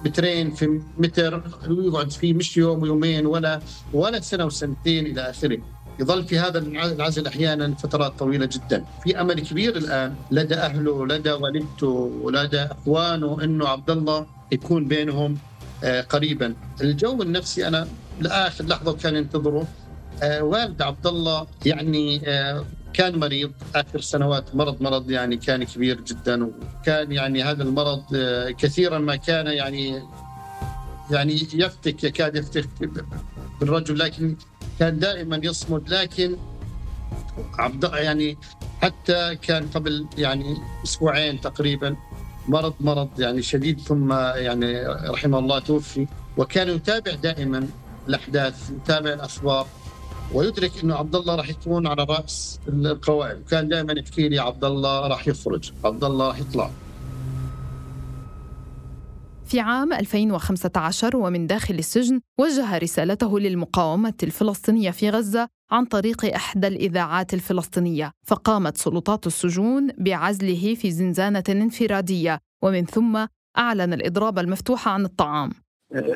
مترين 0.05 0.51
في 0.51 0.81
متر 0.97 1.43
ويقعد 1.69 2.11
فيه 2.11 2.33
مش 2.33 2.57
يوم 2.57 2.81
ويومين 2.81 3.25
ولا 3.25 3.59
ولا 3.93 4.19
سنة 4.19 4.45
وسنتين 4.45 5.05
إلى 5.05 5.21
آخره. 5.21 5.72
يظل 5.99 6.23
في 6.23 6.39
هذا 6.39 6.59
العزل 6.59 7.27
أحيانا 7.27 7.75
فترات 7.75 8.19
طويلة 8.19 8.45
جدا. 8.45 8.85
في 9.03 9.21
أمل 9.21 9.39
كبير 9.39 9.77
الآن 9.77 10.15
لدى 10.31 10.55
أهله 10.55 11.07
لدى 11.07 11.31
والدته 11.31 11.87
ولدى 12.21 12.61
إخوانه 12.61 13.43
إنه 13.43 13.67
عبد 13.67 13.89
الله 13.89 14.25
يكون 14.51 14.87
بينهم 14.87 15.37
آه، 15.83 16.01
قريبا. 16.01 16.53
الجو 16.81 17.21
النفسي 17.21 17.67
أنا 17.67 17.87
لآخر 18.21 18.65
لحظة 18.65 18.93
كان 18.93 19.15
ينتظره 19.15 19.67
آه، 20.23 20.43
والد 20.43 20.81
عبد 20.81 21.07
الله 21.07 21.47
يعني 21.65 22.21
آه، 22.25 22.65
كان 22.93 23.19
مريض. 23.19 23.51
آخر 23.75 24.01
سنوات 24.01 24.55
مرض 24.55 24.81
مرض 24.81 25.11
يعني 25.11 25.37
كان 25.37 25.63
كبير 25.63 26.01
جدا 26.01 26.45
وكان 26.45 27.11
يعني 27.11 27.43
هذا 27.43 27.63
المرض 27.63 28.03
كثيرا 28.57 28.99
ما 28.99 29.15
كان 29.15 29.47
يعني 29.47 30.03
يعني 31.11 31.47
يفتك 31.53 32.03
يكاد 32.03 32.35
يفتك 32.35 32.69
بالرجل 33.59 33.99
لكن 33.99 34.35
كان 34.79 34.99
دائما 34.99 35.39
يصمد 35.43 35.89
لكن 35.89 36.37
عبد 37.59 37.83
يعني 37.83 38.37
حتى 38.81 39.35
كان 39.35 39.67
قبل 39.67 40.05
يعني 40.17 40.57
أسبوعين 40.83 41.41
تقريبا 41.41 41.95
مرض 42.47 42.73
مرض 42.79 43.09
يعني 43.19 43.41
شديد 43.41 43.79
ثم 43.79 44.13
يعني 44.13 44.87
رحمه 44.87 45.39
الله 45.39 45.59
توفي. 45.59 46.07
وكان 46.37 46.69
يتابع 46.69 47.15
دائما 47.15 47.67
الأحداث 48.07 48.69
يتابع 48.69 49.13
الأخبار. 49.13 49.67
ويدرك 50.33 50.71
إنه 50.83 50.95
عبد 50.95 51.15
الله 51.15 51.35
راح 51.35 51.49
يكون 51.49 51.87
على 51.87 52.03
رأس 52.03 52.59
القوائم. 52.67 53.39
وكان 53.39 53.67
دائما 53.67 53.93
يحكي 53.93 54.29
لي 54.29 54.39
عبد 54.39 54.63
الله 54.63 55.07
راح 55.07 55.27
يخرج 55.27 55.71
عبد 55.85 56.03
الله 56.03 56.27
راح 56.27 56.39
يطلع. 56.39 56.71
في 59.53 59.59
عام 59.59 59.93
2015 59.93 61.17
ومن 61.17 61.47
داخل 61.47 61.73
السجن 61.73 62.21
وجه 62.39 62.77
رسالته 62.77 63.39
للمقاومة 63.39 64.13
الفلسطينية 64.23 64.91
في 64.91 65.09
غزة 65.09 65.47
عن 65.71 65.85
طريق 65.85 66.25
إحدى 66.35 66.67
الإذاعات 66.67 67.33
الفلسطينية 67.33 68.11
فقامت 68.27 68.77
سلطات 68.77 69.27
السجون 69.27 69.89
بعزله 69.97 70.75
في 70.75 70.91
زنزانة 70.91 71.43
انفرادية 71.49 72.39
ومن 72.63 72.85
ثم 72.85 73.25
أعلن 73.57 73.93
الإضراب 73.93 74.39
المفتوح 74.39 74.87
عن 74.87 75.05
الطعام. 75.05 75.49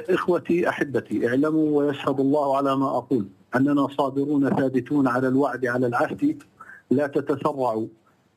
إخوتي 0.10 0.70
أحبتي 0.70 1.28
اعلموا 1.28 1.78
ويشهد 1.78 2.20
الله 2.20 2.58
على 2.58 2.76
ما 2.76 2.98
أقول. 2.98 3.28
أننا 3.56 3.88
صابرون 3.98 4.50
ثابتون 4.50 5.08
على 5.08 5.28
الوعد 5.28 5.66
على 5.66 5.88
العهد. 5.88 6.44
لا 6.92 7.08
تتسرعوا. 7.08 7.88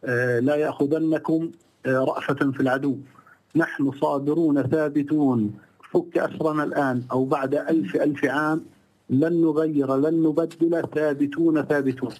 آه، 0.04 0.38
لا 0.40 0.56
يأخذنكم 0.56 1.50
آه، 1.86 1.88
رأفة 1.88 2.50
في 2.52 2.60
العدو. 2.60 2.96
نحن 3.56 3.92
صابرون 4.00 4.62
ثابتون. 4.62 5.54
فك 5.92 6.18
أسرنا 6.18 6.64
الآن 6.64 7.02
أو 7.12 7.24
بعد 7.24 7.54
ألف 7.54 7.96
ألف 7.96 8.24
عام 8.24 8.64
لن 9.10 9.42
نغير 9.42 9.96
لن 9.96 10.22
نبدل. 10.22 10.82
ثابتون 10.94 11.62
ثابتون. 11.62 12.10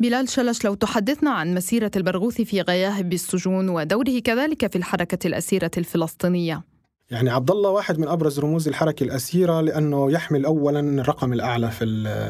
بلال 0.00 0.28
شلش 0.28 0.64
لو 0.64 0.74
تحدثنا 0.74 1.30
عن 1.30 1.54
مسيرة 1.54 1.90
البرغوثي 1.96 2.44
في 2.44 2.60
غياهب 2.60 3.12
السجون 3.12 3.68
ودوره 3.68 4.18
كذلك 4.18 4.66
في 4.72 4.78
الحركة 4.78 5.26
الأسيرة 5.26 5.70
الفلسطينية. 5.78 6.62
يعني 7.10 7.30
عبد 7.30 7.50
الله 7.50 7.70
واحد 7.70 7.98
من 7.98 8.08
أبرز 8.08 8.40
رموز 8.40 8.68
الحركة 8.68 9.04
الأسيرة 9.04 9.60
لأنه 9.60 10.12
يحمل 10.12 10.44
اولا 10.44 10.80
الرقم 10.80 11.32
الأعلى 11.32 11.70
في 11.70 11.86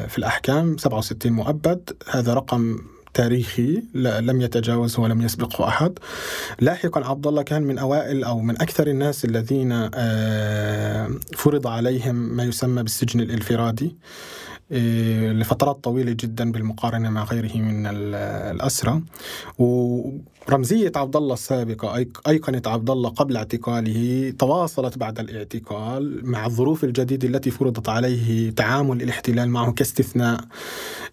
في 0.07 0.17
الأحكام 0.17 0.77
67 0.77 1.31
مؤبد. 1.31 1.89
هذا 2.09 2.33
رقم 2.33 2.77
تاريخي 3.17 3.83
لم 4.29 4.41
يتجاوزه 4.41 5.01
ولم 5.01 5.21
يسبقه 5.21 5.67
أحد. 5.67 5.99
لاحقا 6.59 7.05
عبد 7.05 7.27
الله 7.27 7.41
كان 7.41 7.63
من 7.63 7.77
أوائل 7.77 8.23
أو 8.23 8.39
من 8.39 8.61
أكثر 8.61 8.87
الناس 8.87 9.25
الذين 9.25 9.89
آه، 9.93 11.09
فرض 11.37 11.67
عليهم 11.67 12.15
ما 12.15 12.43
يسمى 12.43 12.83
بالسجن 12.83 13.19
الانفرادي. 13.19 13.95
آه، 14.71 15.31
لفترات 15.31 15.83
طويلة 15.83 16.11
جدا 16.11 16.51
بالمقارنة 16.51 17.09
مع 17.09 17.23
غيره 17.23 17.57
من 17.57 17.87
الأسرى 17.87 19.01
ورمزية 20.47 20.91
عبد 20.95 21.15
الله 21.15 21.33
السابقة 21.33 22.05
أيقنة 22.27 22.61
عبد 22.65 22.89
الله 22.89 23.09
قبل 23.09 23.37
اعتقاله 23.37 24.33
تواصلت 24.39 24.97
بعد 24.97 25.19
الاعتقال 25.19 26.21
مع 26.23 26.45
الظروف 26.45 26.83
الجديدة 26.83 27.27
التي 27.27 27.51
فرضت 27.51 27.89
عليه 27.89 28.51
تعامل 28.51 29.01
الاحتلال 29.01 29.49
معه 29.49 29.71
كاستثناء. 29.71 30.39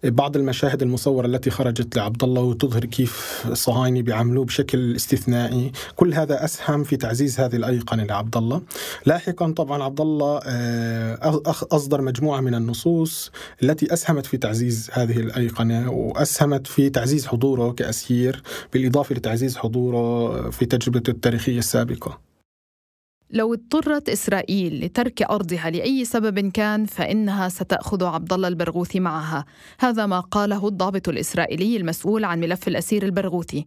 بعض 0.05 0.37
المشاهد 0.37 0.83
المصورة 0.83 1.27
التي 1.27 1.51
خرجت 1.51 1.97
لعبد 1.97 2.25
الله 2.25 2.43
وتظهر 2.43 2.85
كيف 2.85 3.45
الصهاينة 3.51 4.03
بيعملوه 4.03 4.45
بشكل 4.45 4.97
استثنائي. 4.97 5.73
كل 5.97 6.15
هذا 6.15 6.45
أسهم 6.45 6.85
في 6.85 6.97
تعزيز 6.97 7.41
هذه 7.41 7.57
الأيقنة 7.57 8.05
لعبد 8.05 8.37
الله 8.37 8.63
لاحقا 9.07 9.53
طبعا 9.53 9.83
عبد 9.83 10.01
الله 10.01 10.41
آه، 10.45 11.43
أصدر 11.73 12.01
مجموعة 12.03 12.41
من 12.41 12.55
النصوص 12.55 13.31
التي 13.63 13.93
أسهمت 13.93 14.27
في 14.27 14.37
تعزيز 14.37 14.91
هذه 14.93 15.19
الأيقنة 15.19 15.91
وأسهمت 15.91 16.67
في 16.67 16.91
تعزيز 16.91 17.27
حضوره 17.27 17.73
كأسير 17.73 18.43
بالإضافة 18.73 19.24
لتعزيز 19.25 19.57
حضوره 19.57 20.51
في 20.51 20.67
تجربته 20.67 21.11
التاريخية 21.11 21.59
السابقة. 21.59 22.21
لو 23.31 23.55
اضطرت 23.55 24.09
إسرائيل 24.09 24.85
لترك 24.85 25.23
أرضها 25.23 25.71
لأي 25.71 26.05
سبب 26.05 26.39
كان 26.39 26.87
فإنها 26.87 27.49
ستأخذ 27.49 28.05
عبد 28.05 28.33
الله 28.33 28.49
البرغوثي 28.49 29.01
معها. 29.01 29.45
هذا 29.79 30.07
ما 30.07 30.21
قاله 30.21 30.69
الضابط 30.69 31.09
الإسرائيلي 31.09 31.77
المسؤول 31.77 32.25
عن 32.25 32.41
ملف 32.41 32.69
الأسير 32.69 33.03
البرغوثي. 33.03 33.67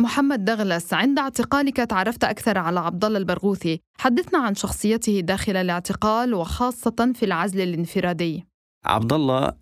محمد 0.00 0.44
دغلس 0.44 0.94
عند 0.94 1.18
اعتقالك 1.18 1.76
تعرفت 1.76 2.24
أكثر 2.24 2.58
على 2.58 2.80
عبد 2.80 3.04
الله 3.04 3.18
البرغوثي. 3.18 3.80
حدثنا 3.98 4.38
عن 4.38 4.54
شخصيته 4.54 5.20
داخل 5.20 5.56
الاعتقال 5.56 6.34
وخاصة 6.34 7.12
في 7.14 7.24
العزل 7.24 7.60
الانفرادي. 7.60 8.46
عبد 8.84 9.12
الله 9.12 9.52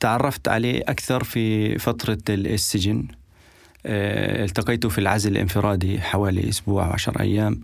تعرفت 0.00 0.48
عليه 0.48 0.80
أكثر 0.80 1.24
في 1.24 1.78
فترة 1.78 2.18
السجن. 2.28 3.08
آه، 3.86 4.44
التقيته 4.44 4.88
في 4.88 4.98
العزل 4.98 5.32
الانفرادي 5.32 6.00
حوالي 6.00 6.48
أسبوع 6.48 6.86
وعشر 6.86 7.20
أيام 7.20 7.60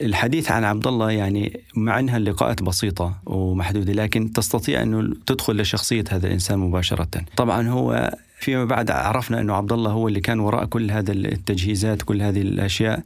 الحديث 0.00 0.50
عن 0.50 0.64
عبد 0.64 0.86
الله 0.86 1.10
يعني 1.10 1.60
مع 1.74 1.98
إنها 1.98 2.16
اللقاءات 2.16 2.62
بسيطة 2.62 3.14
ومحدودة 3.26 3.92
لكن 3.92 4.32
تستطيع 4.32 4.82
انه 4.82 5.14
تدخل 5.26 5.60
لشخصية 5.60 6.04
هذا 6.10 6.26
الإنسان 6.26 6.58
مباشرة. 6.58 7.08
طبعا 7.36 7.68
هو 7.68 8.14
فيما 8.38 8.64
بعد 8.64 8.90
عرفنا 8.90 9.40
أنه 9.40 9.54
عبد 9.54 9.72
الله 9.72 9.90
هو 9.90 10.08
اللي 10.08 10.20
كان 10.20 10.40
وراء 10.40 10.64
كل 10.64 10.90
هذا 10.90 11.12
التجهيزات 11.12 12.02
كل 12.02 12.22
هذه 12.22 12.40
الأشياء 12.40 13.02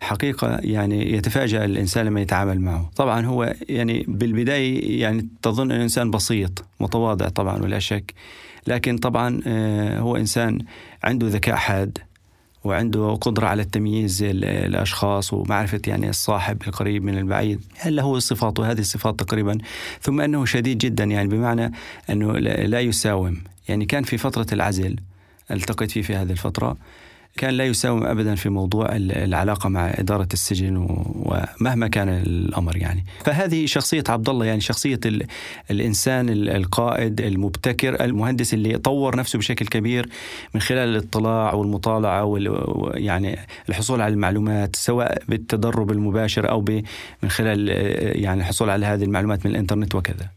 حقيقة 0.00 0.58
يعني 0.60 1.12
يتفاجأ 1.12 1.64
الإنسان 1.64 2.06
لما 2.06 2.20
يتعامل 2.20 2.60
معه. 2.60 2.90
طبعا 2.96 3.26
هو 3.26 3.54
يعني 3.68 4.04
بالبداية 4.08 5.00
يعني 5.00 5.28
تظن 5.42 5.70
أنه 5.70 5.82
إنسان 5.82 6.10
بسيط 6.10 6.64
متواضع 6.80 7.28
طبعا 7.28 7.62
ولا 7.62 7.78
شك 7.78 8.14
لكن 8.66 8.98
طبعا 8.98 9.40
آه، 9.46 9.98
هو 9.98 10.16
إنسان 10.16 10.58
عنده 11.04 11.28
ذكاء 11.28 11.56
حاد 11.56 11.98
وعنده 12.64 13.14
قدرة 13.14 13.46
على 13.46 13.62
التمييز 13.62 14.22
الأشخاص 14.22 15.32
ومعرفة 15.32 15.80
يعني 15.86 16.10
الصاحب 16.10 16.62
القريب 16.66 17.04
من 17.04 17.18
البعيد. 17.18 17.60
هل 17.78 17.96
له 17.96 18.18
صفات 18.18 18.58
وهذه 18.58 18.78
الصفات 18.78 19.20
تقريبا؟ 19.20 19.58
ثم 20.00 20.20
أنه 20.20 20.44
شديد 20.44 20.78
جدا 20.78 21.04
يعني 21.04 21.28
بمعنى 21.28 21.72
أنه 22.10 22.32
لا 22.38 22.80
يساوم. 22.80 23.36
يعني 23.68 23.86
كان 23.86 24.02
في 24.02 24.18
فترة 24.18 24.46
العزل 24.52 24.96
ألتقيت 25.50 25.90
فيه 25.90 26.02
في 26.02 26.16
هذه 26.16 26.30
الفترة. 26.30 26.76
كان 27.36 27.50
لا 27.50 27.64
يساوم 27.64 28.04
ابدا 28.04 28.34
في 28.34 28.48
موضوع 28.48 28.88
العلاقة 28.96 29.68
مع 29.68 29.90
إدارة 29.94 30.28
السجن 30.32 30.76
ومهما 30.76 31.88
كان 31.88 32.08
الأمر 32.08 32.76
يعني. 32.76 33.04
فهذه 33.24 33.66
شخصية 33.66 34.04
عبد 34.08 34.28
الله 34.28 34.44
يعني 34.44 34.60
شخصية 34.60 35.00
الإنسان 35.70 36.28
القائد 36.28 37.20
المبتكر 37.20 38.04
المهندس 38.04 38.54
اللي 38.54 38.78
طور 38.78 39.16
نفسه 39.16 39.38
بشكل 39.38 39.66
كبير 39.66 40.08
من 40.54 40.60
خلال 40.60 40.88
الاطلاع 40.88 41.54
والمطالعة 41.54 42.24
ويعني 42.24 43.38
الحصول 43.68 44.00
على 44.00 44.14
المعلومات 44.14 44.76
سواء 44.76 45.22
بالتدرب 45.28 45.90
المباشر 45.90 46.50
أو 46.50 46.64
من 47.22 47.28
خلال 47.28 47.68
يعني 48.22 48.40
الحصول 48.40 48.70
على 48.70 48.86
هذه 48.86 49.04
المعلومات 49.04 49.46
من 49.46 49.52
الإنترنت 49.52 49.94
وكذا. 49.94 50.35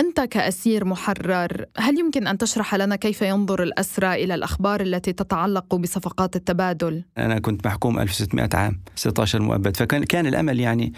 أنت 0.00 0.20
كأسير 0.20 0.84
محرر 0.84 1.64
هل 1.76 1.98
يمكن 1.98 2.26
أن 2.26 2.38
تشرح 2.38 2.74
لنا 2.74 2.96
كيف 2.96 3.22
ينظر 3.22 3.62
الأسرى 3.62 4.24
إلى 4.24 4.34
الأخبار 4.34 4.80
التي 4.80 5.12
تتعلق 5.12 5.74
بصفقات 5.74 6.36
التبادل؟ 6.36 7.04
أنا 7.18 7.38
كنت 7.38 7.66
محكوم 7.66 7.98
1600 7.98 8.48
عام 8.54 8.80
16 8.96 9.42
مؤبد 9.42 9.76
فكان 9.76 10.04
كان 10.04 10.26
الأمل 10.26 10.60
يعني 10.60 10.92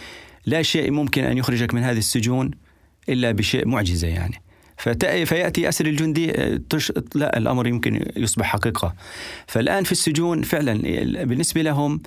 لا 0.46 0.62
شيء 0.62 0.90
ممكن 0.90 1.24
أن 1.24 1.38
يخرجك 1.38 1.74
من 1.74 1.82
هذه 1.82 1.98
السجون 1.98 2.50
إلا 3.08 3.32
بشيء 3.32 3.68
معجزة 3.68 4.08
يعني 4.08 4.42
فيأتي 5.26 5.68
أسر 5.68 5.86
الجندي 5.86 6.58
تش... 6.58 6.92
لا 7.14 7.38
الأمر 7.38 7.66
يمكن 7.66 8.04
يصبح 8.16 8.46
حقيقة 8.46 8.94
فالآن 9.46 9.84
في 9.84 9.92
السجون 9.92 10.42
فعلا 10.42 10.72
بالنسبة 11.24 11.62
لهم 11.62 12.00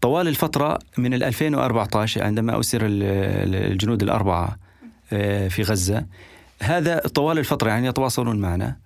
طوال 0.00 0.28
الفترة 0.28 0.78
من 0.98 1.14
2014 1.14 2.22
عندما 2.22 2.60
أسر 2.60 2.80
الجنود 2.84 4.02
الأربعة 4.02 4.44
آه، 4.44 4.67
في 5.48 5.62
غزة. 5.62 6.04
هذا 6.62 6.98
طوال 6.98 7.38
الفترة 7.38 7.68
يعني 7.68 7.86
يتواصلون 7.86 8.36
معنا. 8.36 8.76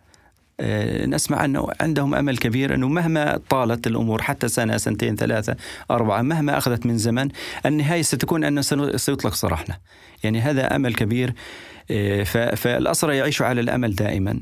آه، 0.60 1.06
نسمع 1.06 1.44
أنه 1.44 1.68
عندهم 1.80 2.14
أمل 2.14 2.38
كبير 2.38 2.74
أنه 2.74 2.88
مهما 2.88 3.40
طالت 3.48 3.86
الأمور 3.86 4.22
حتى 4.22 4.48
سنة 4.48 4.76
سنتين 4.76 5.16
ثلاثة 5.16 5.56
أربعة 5.90 6.22
مهما 6.22 6.58
أخذت 6.58 6.86
من 6.86 6.98
زمن 6.98 7.28
النهاية 7.66 8.02
ستكون 8.02 8.44
أنه 8.44 8.60
سيطلق 8.96 9.34
سراحنا 9.34 9.78
يعني 10.24 10.40
هذا 10.40 10.76
أمل 10.76 10.94
كبير. 10.94 11.34
آه، 11.90 12.22
فالأسرى 12.54 13.16
يعيشوا 13.16 13.46
على 13.46 13.60
الأمل 13.60 13.94
دائما. 13.94 14.40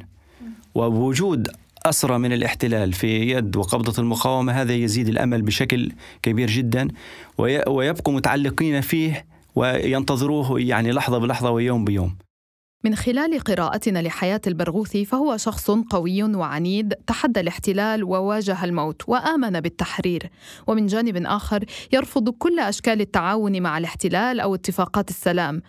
ووجود 0.75 1.49
أسرى 1.87 2.19
من 2.19 2.33
الاحتلال 2.33 2.93
في 2.93 3.31
يد 3.31 3.57
وقبضة 3.57 4.03
المقاومة 4.03 4.53
هذا 4.53 4.73
يزيد 4.73 5.09
الأمل 5.09 5.43
بشكل 5.43 5.93
كبير 6.23 6.51
جدا. 6.51 6.89
ويبقوا 7.39 8.15
متعلقين 8.15 8.81
فيه 8.81 9.25
وينتظروه 9.61 10.61
يعني 10.61 10.93
لحظة 10.93 11.19
بلحظة 11.19 11.51
ويوم 11.51 11.85
بيوم. 11.85 12.17
من 12.85 12.95
خلال 12.95 13.39
قراءتنا 13.39 14.03
لحياة 14.03 14.41
البرغوثي 14.47 15.05
فهو 15.05 15.37
شخص 15.37 15.71
قوي 15.71 16.23
وعنيد 16.23 16.95
تحدى 17.07 17.41
الاحتلال 17.41 18.05
وواجه 18.05 18.65
الموت 18.65 19.03
وآمن 19.09 19.61
بالتحرير. 19.61 20.31
ومن 20.67 20.87
جانب 20.87 21.17
آخر 21.27 21.65
يرفض 21.93 22.29
كل 22.31 22.59
أشكال 22.59 23.01
التعاون 23.01 23.63
مع 23.63 23.79
الاحتلال 23.79 24.41
أو 24.41 24.55
اتفاقات 24.55 25.11
السلام. 25.11 25.63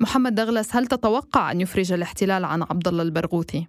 محمد 0.00 0.34
دغلس 0.34 0.76
هل 0.76 0.86
تتوقع 0.86 1.50
أن 1.52 1.60
يفرج 1.60 1.92
الاحتلال 1.92 2.44
عن 2.44 2.62
عبد 2.62 2.88
الله 2.88 3.02
البرغوثي؟ 3.02 3.66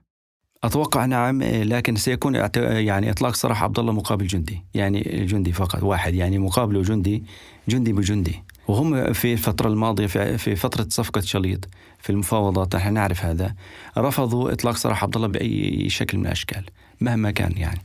أتوقع 0.63 1.06
نعم 1.06 1.43
لكن 1.43 1.95
سيكون 1.95 2.36
يعني 2.56 3.12
إطلاق 3.12 3.36
سراح 3.36 3.63
عبد 3.63 3.80
الله 3.80 3.91
مقابل 3.93 4.28
جندي 4.28 4.65
يعني 4.73 5.26
جندي 5.30 5.52
فقط 5.52 5.84
واحد 5.84 6.13
يعني 6.13 6.38
مقابله 6.38 6.82
جندي 6.82 7.23
جندي 7.69 7.93
بجندي. 7.93 8.43
وهم 8.67 9.13
في 9.13 9.34
الفترة 9.34 9.67
الماضية 9.67 10.06
في 10.38 10.56
فترة 10.56 10.88
صفقة 10.89 11.21
شليط 11.21 11.69
في 11.99 12.10
المفاوضات 12.10 12.76
نحن 12.76 12.93
نعرف 12.93 13.26
هذا. 13.26 13.56
رفضوا 13.97 14.52
إطلاق 14.52 14.76
سراح 14.76 15.04
عبد 15.04 15.15
الله 15.15 15.28
بأي 15.28 15.89
شكل 15.89 16.17
من 16.17 16.26
الأشكال 16.26 16.63
مهما 17.02 17.32
كان 17.32 17.54
يعني. 17.58 17.82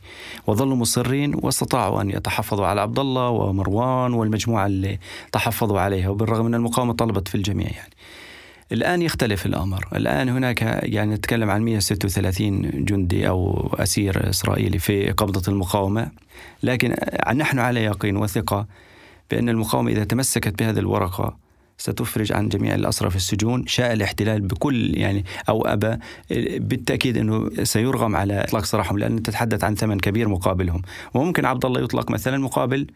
وظلوا 0.46 0.76
مصرين 0.76 1.34
واستطاعوا 1.34 2.02
أن 2.02 2.10
يتحفظوا 2.10 2.66
على 2.66 2.80
عبد 2.80 2.98
الله 2.98 3.28
ومروان 3.28 4.12
والمجموعة 4.12 4.66
اللي 4.66 4.98
تحفظوا 5.32 5.80
عليها 5.80 6.08
وبالرغم 6.08 6.44
من 6.44 6.54
المقاومة 6.54 6.92
طلبت 6.92 7.28
في 7.28 7.34
الجميع 7.34 7.68
يعني. 7.68 7.92
الآن 8.72 9.02
يختلف 9.02 9.46
الأمر. 9.46 9.88
الآن 9.96 10.28
هناك 10.28 10.62
يعني 10.82 11.14
نتكلم 11.14 11.50
عن 11.50 11.62
136 11.62 12.84
جندي 12.84 13.28
أو 13.28 13.68
أسير 13.74 14.30
إسرائيلي 14.30 14.78
في 14.78 15.10
قبضة 15.10 15.52
المقاومة 15.52 16.10
لكن 16.62 16.94
نحن 17.34 17.58
على 17.58 17.84
يقين 17.84 18.16
وثقة 18.16 18.66
بأن 19.30 19.48
المقاومة 19.48 19.90
إذا 19.90 20.04
تمسكت 20.04 20.58
بهذه 20.58 20.78
الورقة 20.78 21.36
ستفرج 21.78 22.32
عن 22.32 22.48
جميع 22.48 22.74
الأسرى 22.74 23.10
في 23.10 23.16
السجون 23.16 23.66
شاء 23.66 23.92
الاحتلال 23.92 24.40
بكل 24.40 24.98
يعني 24.98 25.24
أو 25.48 25.66
أبى 25.66 25.96
بالتأكيد 26.58 27.16
أنه 27.16 27.50
سيرغم 27.62 28.16
على 28.16 28.44
إطلاق 28.44 28.64
سراحهم 28.64 28.98
لأن 28.98 29.22
تتحدث 29.22 29.64
عن 29.64 29.74
ثمن 29.74 30.00
كبير 30.00 30.28
مقابلهم. 30.28 30.82
وممكن 31.14 31.44
عبد 31.44 31.64
الله 31.64 31.80
يطلق 31.80 32.10
مثلا 32.10 32.38
مقابل 32.38 32.86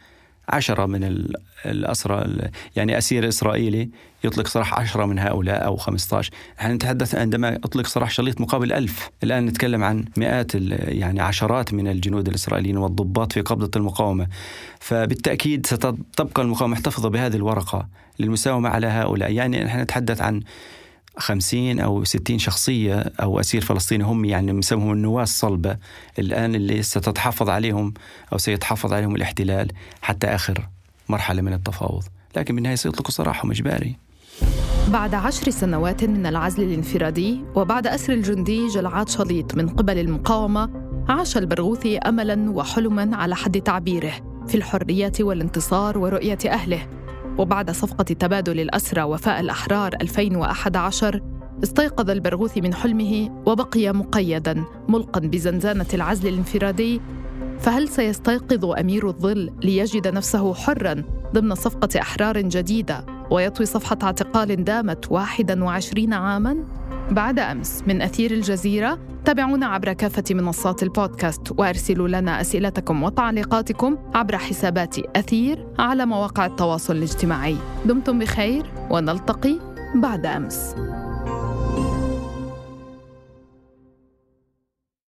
عشرة 0.49 0.87
من 0.87 1.27
الأسرى 1.67 2.49
يعني 2.77 2.99
أسير 2.99 3.29
إسرائيلي 3.29 3.91
يطلق 4.25 4.47
سراح 4.47 4.75
عشرة 4.75 5.07
من 5.07 5.19
هؤلاء 5.19 5.65
أو 5.65 5.77
15 5.77 6.31
إحنا 6.61 6.75
نتحدث 6.75 7.15
عندما 7.15 7.57
أطلق 7.57 7.87
سراح 7.87 8.11
شليط 8.11 8.41
مقابل 8.41 8.73
ألف؟ 8.73 9.11
الآن 9.23 9.47
نتكلم 9.47 9.85
عن 9.85 10.05
مئات 10.17 10.55
يعني 10.55 11.21
عشرات 11.21 11.75
من 11.75 11.89
الجنود 11.89 12.29
الإسرائيليين 12.29 12.77
والضباط 12.77 13.33
في 13.33 13.41
قبضة 13.41 13.71
المقاومة. 13.77 14.27
فبالتأكيد 14.81 15.67
ستبقى 15.67 16.43
المقاومة 16.43 16.73
محتفظة 16.73 17.09
بهذه 17.09 17.37
الورقة 17.37 17.89
للمساومة 18.19 18.69
على 18.69 18.87
هؤلاء. 18.87 19.33
يعني 19.33 19.65
نحن 19.65 19.81
نتحدث 19.81 20.21
عن 20.21 20.41
خمسين 21.19 21.81
أو 21.81 22.05
ستين 22.05 22.39
شخصية 22.39 23.13
أو 23.23 23.41
أسير 23.41 23.61
فلسطيني 23.61 24.05
هم 24.05 24.25
يعني 24.25 24.53
نسميهم 24.53 24.93
النواة 24.93 25.23
الصلبة 25.23 25.77
الآن 26.19 26.55
اللي 26.55 26.83
ستتحفظ 26.83 27.49
عليهم 27.49 27.95
أو 28.33 28.39
سيتحفظ 28.39 28.93
عليهم 28.93 29.17
الاحتلال 29.17 29.69
حتى 30.03 30.27
آخر 30.27 30.69
مرحلة 31.09 31.43
من 31.43 31.53
التفاوض. 31.53 32.05
لكن 32.37 32.55
بالنهاية 32.55 32.77
سيطلقوا 32.77 33.11
سراحهم 33.11 33.51
إجباري 33.51 33.97
بعد 34.89 35.15
عشر 35.15 35.51
سنوات 35.51 36.05
من 36.05 36.27
العزل 36.27 36.63
الانفرادي 36.63 37.45
وبعد 37.55 37.87
أسر 37.87 38.13
الجندي 38.13 38.69
جلعاد 38.69 39.09
شليط 39.09 39.55
من 39.55 39.69
قبل 39.69 39.99
المقاومة 39.99 40.71
عاش 41.09 41.37
البرغوثي 41.37 41.99
أملا 41.99 42.51
وحلما 42.51 43.17
على 43.17 43.37
حد 43.37 43.61
تعبيره 43.61 44.13
في 44.49 44.55
الحرية 44.55 45.13
والانتصار 45.21 45.99
ورؤية 45.99 46.39
أهله. 46.47 47.02
وبعد 47.39 47.71
صفقة 47.71 48.03
تبادل 48.03 48.61
الأسرى 48.61 49.03
وفاء 49.03 49.41
الأحرار 49.41 49.95
2011 50.01 51.21
استيقظ 51.63 52.11
البرغوثي 52.11 52.61
من 52.61 52.75
حلمه 52.75 53.43
وبقي 53.47 53.93
مقيدا 53.93 54.65
ملقا 54.89 55.21
بزنزانة 55.21 55.87
العزل 55.95 56.29
الانفرادي 56.29 57.01
فهل 57.61 57.89
سيستيقظ 57.89 58.65
أمير 58.65 59.09
الظل 59.09 59.51
ليجد 59.63 60.09
نفسه 60.09 60.55
حرا 60.55 61.03
ضمن 61.35 61.55
صفقة 61.55 62.01
أحرار 62.01 62.41
جديدة 62.41 63.07
ويطوي 63.31 63.67
صفحة 63.67 63.99
اعتقال 64.03 64.65
دامت 64.65 65.13
21 65.13 66.13
عاماً؟ 66.13 66.65
بعد 67.13 67.39
أمس 67.39 67.83
من 67.87 68.03
أثير 68.03 68.31
الجزيرة 68.31 68.99
تابعونا 69.25 69.67
عبر 69.67 69.93
كافة 69.93 70.25
منصات 70.31 70.83
البودكاست 70.83 71.53
وأرسلوا 71.59 72.09
لنا 72.09 72.41
أسئلتكم 72.41 73.03
وتعليقاتكم 73.03 73.99
عبر 74.15 74.39
حسابات 74.39 74.99
أثير 75.17 75.67
على 75.79 76.07
مواقع 76.07 76.47
التواصل 76.47 76.97
الاجتماعي. 76.97 77.57
دمتم 77.85 78.19
بخير 78.19 78.67
ونلتقي 78.91 79.59
بعد 79.95 80.27
أمس. 80.27 80.75